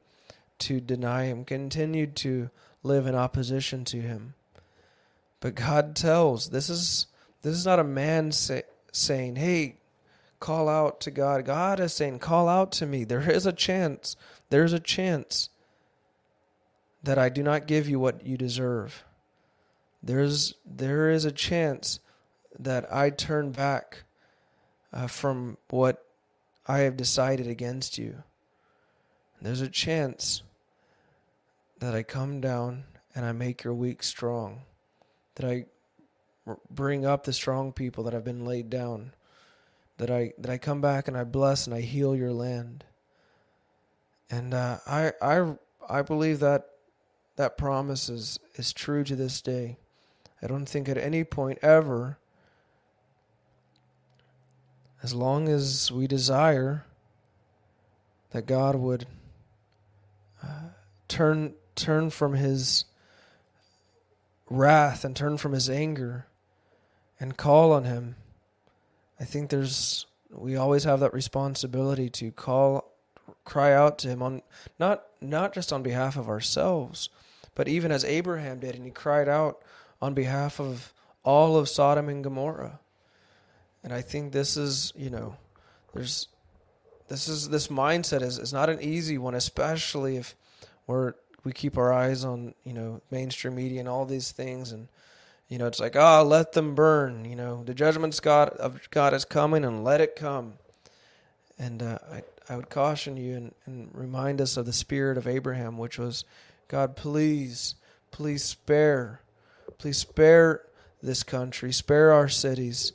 to 0.60 0.80
deny 0.80 1.26
Him, 1.26 1.44
continued 1.44 2.16
to 2.18 2.50
live 2.82 3.06
in 3.06 3.14
opposition 3.14 3.84
to 3.86 4.00
Him. 4.00 4.36
But 5.42 5.56
God 5.56 5.98
tells 5.98 6.50
this 6.50 6.70
is 6.70 7.08
this 7.42 7.58
is 7.58 7.66
not 7.66 7.80
a 7.80 7.84
man 7.84 8.32
say, 8.32 8.64
saying, 8.94 9.36
"Hey, 9.36 9.80
call 10.40 10.70
out 10.70 11.02
to 11.02 11.12
God." 11.12 11.44
God 11.44 11.82
is 11.82 11.92
saying, 11.94 12.20
"Call 12.20 12.48
out 12.48 12.72
to 12.74 12.86
me." 12.86 13.04
There 13.04 13.30
is 13.30 13.46
a 13.46 13.52
chance. 13.52 14.16
There's 14.50 14.72
a 14.72 14.80
chance 14.80 15.50
that 17.04 17.18
I 17.18 17.28
do 17.28 17.44
not 17.44 17.68
give 17.68 17.90
you 17.90 18.00
what 18.00 18.26
you 18.26 18.38
deserve. 18.38 19.04
There's 20.02 20.54
there 20.66 21.10
is 21.10 21.26
a 21.26 21.34
chance 21.34 22.00
that 22.58 22.92
I 22.94 23.10
turn 23.10 23.52
back 23.52 24.04
uh, 24.94 25.08
from 25.08 25.58
what 25.70 26.06
I 26.68 26.80
have 26.80 26.98
decided 26.98 27.48
against 27.48 27.98
you. 27.98 28.24
There's 29.42 29.62
a 29.62 29.70
chance 29.70 30.44
that 31.80 31.96
I 31.96 32.04
come 32.04 32.42
down 32.42 32.84
and 33.16 33.26
I 33.26 33.32
make 33.32 33.64
your 33.64 33.74
weak 33.74 34.04
strong, 34.04 34.62
that 35.36 35.50
I 35.50 35.66
bring 36.70 37.06
up 37.06 37.24
the 37.24 37.34
strong 37.34 37.74
people 37.74 38.04
that 38.04 38.14
have 38.14 38.24
been 38.24 38.46
laid 38.46 38.70
down, 38.70 39.14
that 39.98 40.12
I 40.12 40.34
that 40.38 40.52
I 40.52 40.58
come 40.58 40.80
back 40.80 41.08
and 41.08 41.18
I 41.18 41.24
bless 41.24 41.66
and 41.66 41.76
I 41.76 41.82
heal 41.82 42.16
your 42.16 42.32
land. 42.34 42.84
And 44.30 44.54
uh, 44.54 44.78
I 44.86 45.14
I 45.22 45.56
I 45.90 46.02
believe 46.04 46.40
that 46.40 46.68
that 47.36 47.58
promise 47.58 48.08
is, 48.10 48.40
is 48.56 48.72
true 48.72 49.04
to 49.04 49.16
this 49.16 49.42
day. 49.42 49.78
I 50.42 50.48
don't 50.48 50.68
think 50.68 50.88
at 50.88 50.98
any 50.98 51.24
point 51.24 51.60
ever 51.62 52.20
as 55.04 55.14
long 55.14 55.48
as 55.48 55.92
we 55.92 56.08
desire 56.08 56.86
that 58.32 58.46
God 58.46 58.76
would 58.76 59.08
uh, 60.44 60.70
turn 61.08 61.54
turn 61.76 62.10
from 62.10 62.34
his 62.34 62.86
wrath 64.50 65.06
and 65.06 65.16
turn 65.16 65.38
from 65.38 65.54
his 65.54 65.70
anger 65.70 66.28
and 67.20 67.38
call 67.38 67.72
on 67.72 67.86
him 67.86 68.16
I 69.20 69.24
think 69.24 69.50
there's 69.50 70.06
we 70.30 70.56
always 70.56 70.84
have 70.84 71.00
that 71.00 71.14
responsibility 71.14 72.10
to 72.10 72.32
call 72.32 72.92
cry 73.46 73.74
out 73.74 73.98
to 74.00 74.10
him 74.10 74.22
on 74.22 74.42
not 74.80 75.04
not 75.22 75.54
just 75.54 75.72
on 75.72 75.82
behalf 75.82 76.18
of 76.18 76.28
ourselves 76.28 77.10
but 77.56 77.68
even 77.68 77.92
as 77.92 78.04
Abraham 78.04 78.60
did 78.60 78.76
and 78.76 78.86
he 78.86 78.92
cried 78.92 79.30
out 79.30 79.62
on 80.02 80.14
behalf 80.14 80.60
of 80.60 80.94
all 81.24 81.58
of 81.58 81.70
Sodom 81.70 82.10
and 82.10 82.24
Gomorrah 82.24 82.81
and 83.84 83.94
I 83.94 84.02
think 84.02 84.32
this 84.32 84.58
is, 84.58 84.94
you 84.96 85.10
know, 85.10 85.38
there's 85.94 86.28
this 87.08 87.28
is 87.28 87.50
this 87.50 87.68
mindset 87.68 88.22
is, 88.22 88.38
is 88.38 88.54
not 88.54 88.70
an 88.70 88.82
easy 88.82 89.18
one, 89.18 89.36
especially 89.36 90.18
if 90.18 90.36
we're 90.88 91.14
we 91.44 91.52
keep 91.52 91.78
our 91.78 91.92
eyes 91.92 92.24
on, 92.24 92.54
you 92.64 92.74
know, 92.74 93.02
mainstream 93.10 93.56
media 93.56 93.80
and 93.80 93.90
all 93.90 94.06
these 94.06 94.32
things 94.32 94.72
and 94.72 94.88
you 95.52 95.58
know, 95.58 95.68
it's 95.68 95.82
like, 95.82 95.98
ah, 95.98 96.22
oh, 96.22 96.24
let 96.24 96.54
them 96.54 96.76
burn. 96.76 97.26
You 97.26 97.36
know, 97.36 97.62
the 97.66 97.74
judgment's 97.74 98.22
God 98.22 98.52
of 98.52 98.90
God 98.90 99.14
is 99.14 99.26
coming, 99.26 99.66
and 99.66 99.84
let 99.84 100.00
it 100.00 100.16
come. 100.16 100.54
And 101.60 101.84
uh, 101.84 101.98
I, 102.10 102.24
I 102.48 102.56
would 102.56 102.70
caution 102.70 103.18
you 103.18 103.36
and, 103.36 103.56
and 103.66 103.90
remind 103.94 104.40
us 104.40 104.56
of 104.56 104.66
the 104.66 104.72
spirit 104.72 105.18
of 105.18 105.28
Abraham, 105.28 105.78
which 105.78 106.00
was, 106.00 106.24
God, 106.70 106.96
please, 106.96 107.76
please 108.12 108.46
spare, 108.46 109.24
please 109.78 109.98
spare 109.98 110.62
this 111.04 111.22
country, 111.22 111.74
spare 111.74 112.14
our 112.14 112.30
cities, 112.30 112.94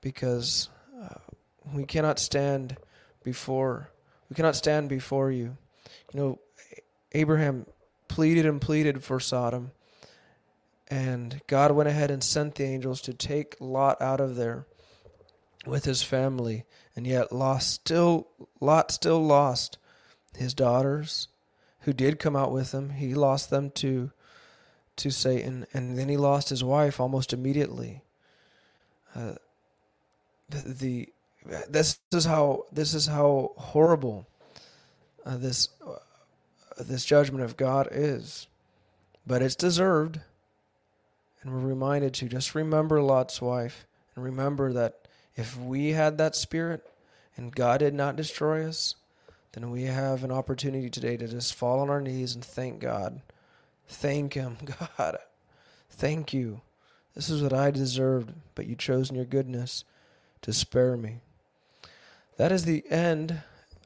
because 0.00 0.68
uh, 1.00 1.18
we 1.72 1.84
cannot 1.84 2.18
stand 2.18 2.76
before 3.22 3.90
we 4.30 4.34
cannot 4.34 4.56
stand 4.56 4.88
before 4.88 5.30
you. 5.30 5.56
You 6.14 6.20
know, 6.20 6.38
Abraham 7.12 7.66
pleaded 8.08 8.46
and 8.46 8.60
pleaded 8.60 9.02
for 9.02 9.18
Sodom, 9.18 9.72
and 10.88 11.40
God 11.48 11.72
went 11.72 11.88
ahead 11.88 12.10
and 12.10 12.22
sent 12.22 12.54
the 12.54 12.64
angels 12.64 13.00
to 13.02 13.12
take 13.12 13.56
Lot 13.60 14.00
out 14.00 14.20
of 14.20 14.36
there 14.36 14.66
with 15.66 15.84
his 15.84 16.02
family, 16.02 16.64
and 16.94 17.06
yet 17.06 17.32
Lot 17.32 17.64
still 17.64 18.28
Lot 18.60 18.92
still 18.92 19.22
lost 19.22 19.78
his 20.36 20.54
daughters, 20.54 21.26
who 21.80 21.92
did 21.92 22.20
come 22.20 22.36
out 22.36 22.52
with 22.52 22.72
him. 22.72 22.90
He 22.90 23.14
lost 23.14 23.50
them 23.50 23.70
to 23.72 24.12
to 24.96 25.10
Satan, 25.10 25.66
and 25.72 25.98
then 25.98 26.08
he 26.08 26.16
lost 26.16 26.50
his 26.50 26.62
wife 26.62 27.00
almost 27.00 27.32
immediately. 27.32 28.02
Uh, 29.14 29.34
the, 30.50 31.08
this 31.68 31.98
is 32.12 32.24
how 32.24 32.64
this 32.72 32.94
is 32.94 33.06
how 33.06 33.52
horrible 33.56 34.26
uh, 35.24 35.36
this 35.36 35.68
uh, 35.86 35.94
this 36.78 37.04
judgment 37.04 37.44
of 37.44 37.56
God 37.56 37.88
is, 37.90 38.46
but 39.26 39.42
it's 39.42 39.56
deserved. 39.56 40.20
And 41.42 41.52
we're 41.52 41.68
reminded 41.68 42.12
to 42.14 42.28
just 42.28 42.54
remember 42.54 43.00
Lot's 43.00 43.40
wife 43.40 43.86
and 44.14 44.24
remember 44.24 44.72
that 44.74 45.08
if 45.36 45.56
we 45.58 45.90
had 45.90 46.18
that 46.18 46.36
spirit 46.36 46.86
and 47.36 47.54
God 47.54 47.80
did 47.80 47.94
not 47.94 48.16
destroy 48.16 48.66
us, 48.68 48.96
then 49.52 49.70
we 49.70 49.84
have 49.84 50.22
an 50.22 50.30
opportunity 50.30 50.90
today 50.90 51.16
to 51.16 51.26
just 51.26 51.54
fall 51.54 51.80
on 51.80 51.88
our 51.88 52.02
knees 52.02 52.34
and 52.34 52.44
thank 52.44 52.80
God. 52.80 53.22
Thank 53.88 54.34
Him, 54.34 54.58
God. 54.98 55.16
Thank 55.88 56.34
you. 56.34 56.60
This 57.14 57.30
is 57.30 57.42
what 57.42 57.54
I 57.54 57.70
deserved, 57.70 58.34
but 58.54 58.66
you 58.66 58.76
chose 58.76 59.08
in 59.08 59.16
your 59.16 59.24
goodness 59.24 59.84
to 60.42 60.52
spare 60.52 60.96
me. 60.96 61.20
That 62.36 62.52
is 62.52 62.64
the 62.64 62.84
end 62.90 63.42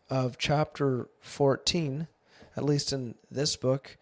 of 0.09 0.39
chapter 0.39 1.09
14, 1.21 2.07
at 2.57 2.65
least 2.65 2.93
in 2.93 3.17
this 3.31 3.57
book. 3.57 3.97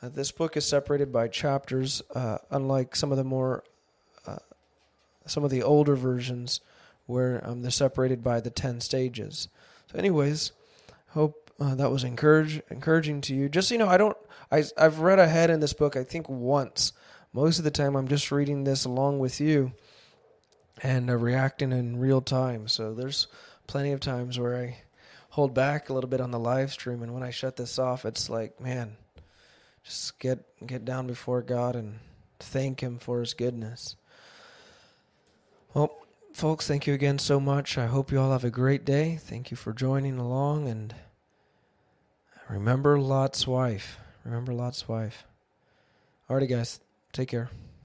Uh, 0.00 0.08
this 0.08 0.30
book 0.30 0.56
is 0.56 0.64
separated 0.64 1.12
by 1.12 1.26
chapters, 1.26 2.02
uh, 2.14 2.38
unlike 2.50 2.94
some 2.94 3.10
of 3.10 3.18
the 3.18 3.24
more, 3.24 3.64
uh, 4.26 4.36
some 5.26 5.42
of 5.42 5.50
the 5.50 5.62
older 5.62 5.96
versions, 5.96 6.60
where 7.06 7.42
um, 7.44 7.62
they're 7.62 7.70
separated 7.70 8.22
by 8.22 8.40
the 8.40 8.50
ten 8.50 8.80
stages. 8.80 9.48
So, 9.90 9.98
anyways, 9.98 10.52
hope 11.08 11.50
uh, 11.58 11.74
that 11.74 11.90
was 11.90 12.04
encourage 12.04 12.62
encouraging 12.70 13.20
to 13.22 13.34
you. 13.34 13.48
Just 13.48 13.68
so 13.68 13.74
you 13.74 13.78
know, 13.80 13.88
I 13.88 13.96
don't, 13.96 14.16
I 14.52 14.62
I've 14.76 15.00
read 15.00 15.18
ahead 15.18 15.50
in 15.50 15.60
this 15.60 15.72
book. 15.72 15.96
I 15.96 16.04
think 16.04 16.28
once. 16.28 16.92
Most 17.32 17.58
of 17.58 17.64
the 17.64 17.70
time, 17.70 17.94
I'm 17.96 18.08
just 18.08 18.30
reading 18.30 18.64
this 18.64 18.84
along 18.84 19.18
with 19.18 19.40
you 19.40 19.72
and 20.82 21.10
uh, 21.10 21.16
reacting 21.16 21.72
in 21.72 21.98
real 21.98 22.20
time. 22.20 22.68
So 22.68 22.94
there's 22.94 23.26
plenty 23.66 23.92
of 23.92 24.00
times 24.00 24.38
where 24.38 24.56
I 24.56 24.78
hold 25.30 25.54
back 25.54 25.88
a 25.88 25.92
little 25.92 26.10
bit 26.10 26.20
on 26.20 26.30
the 26.30 26.38
live 26.38 26.72
stream, 26.72 27.02
and 27.02 27.14
when 27.14 27.22
I 27.22 27.30
shut 27.30 27.56
this 27.56 27.78
off, 27.78 28.04
it's 28.04 28.28
like, 28.28 28.60
man, 28.60 28.96
just 29.84 30.18
get 30.18 30.44
get 30.66 30.84
down 30.84 31.06
before 31.06 31.42
God 31.42 31.76
and 31.76 32.00
thank 32.38 32.80
Him 32.80 32.98
for 32.98 33.20
His 33.20 33.34
goodness. 33.34 33.96
Well, 35.74 35.96
folks, 36.32 36.66
thank 36.66 36.86
you 36.86 36.94
again 36.94 37.18
so 37.18 37.38
much. 37.38 37.78
I 37.78 37.86
hope 37.86 38.10
you 38.10 38.20
all 38.20 38.32
have 38.32 38.44
a 38.44 38.50
great 38.50 38.84
day. 38.84 39.18
Thank 39.20 39.50
you 39.50 39.56
for 39.56 39.72
joining 39.72 40.18
along, 40.18 40.68
and 40.68 40.94
remember 42.48 42.98
Lot's 42.98 43.46
wife. 43.46 43.98
Remember 44.24 44.52
Lot's 44.52 44.88
wife. 44.88 45.24
Alrighty, 46.28 46.48
guys, 46.48 46.80
take 47.12 47.28
care. 47.28 47.48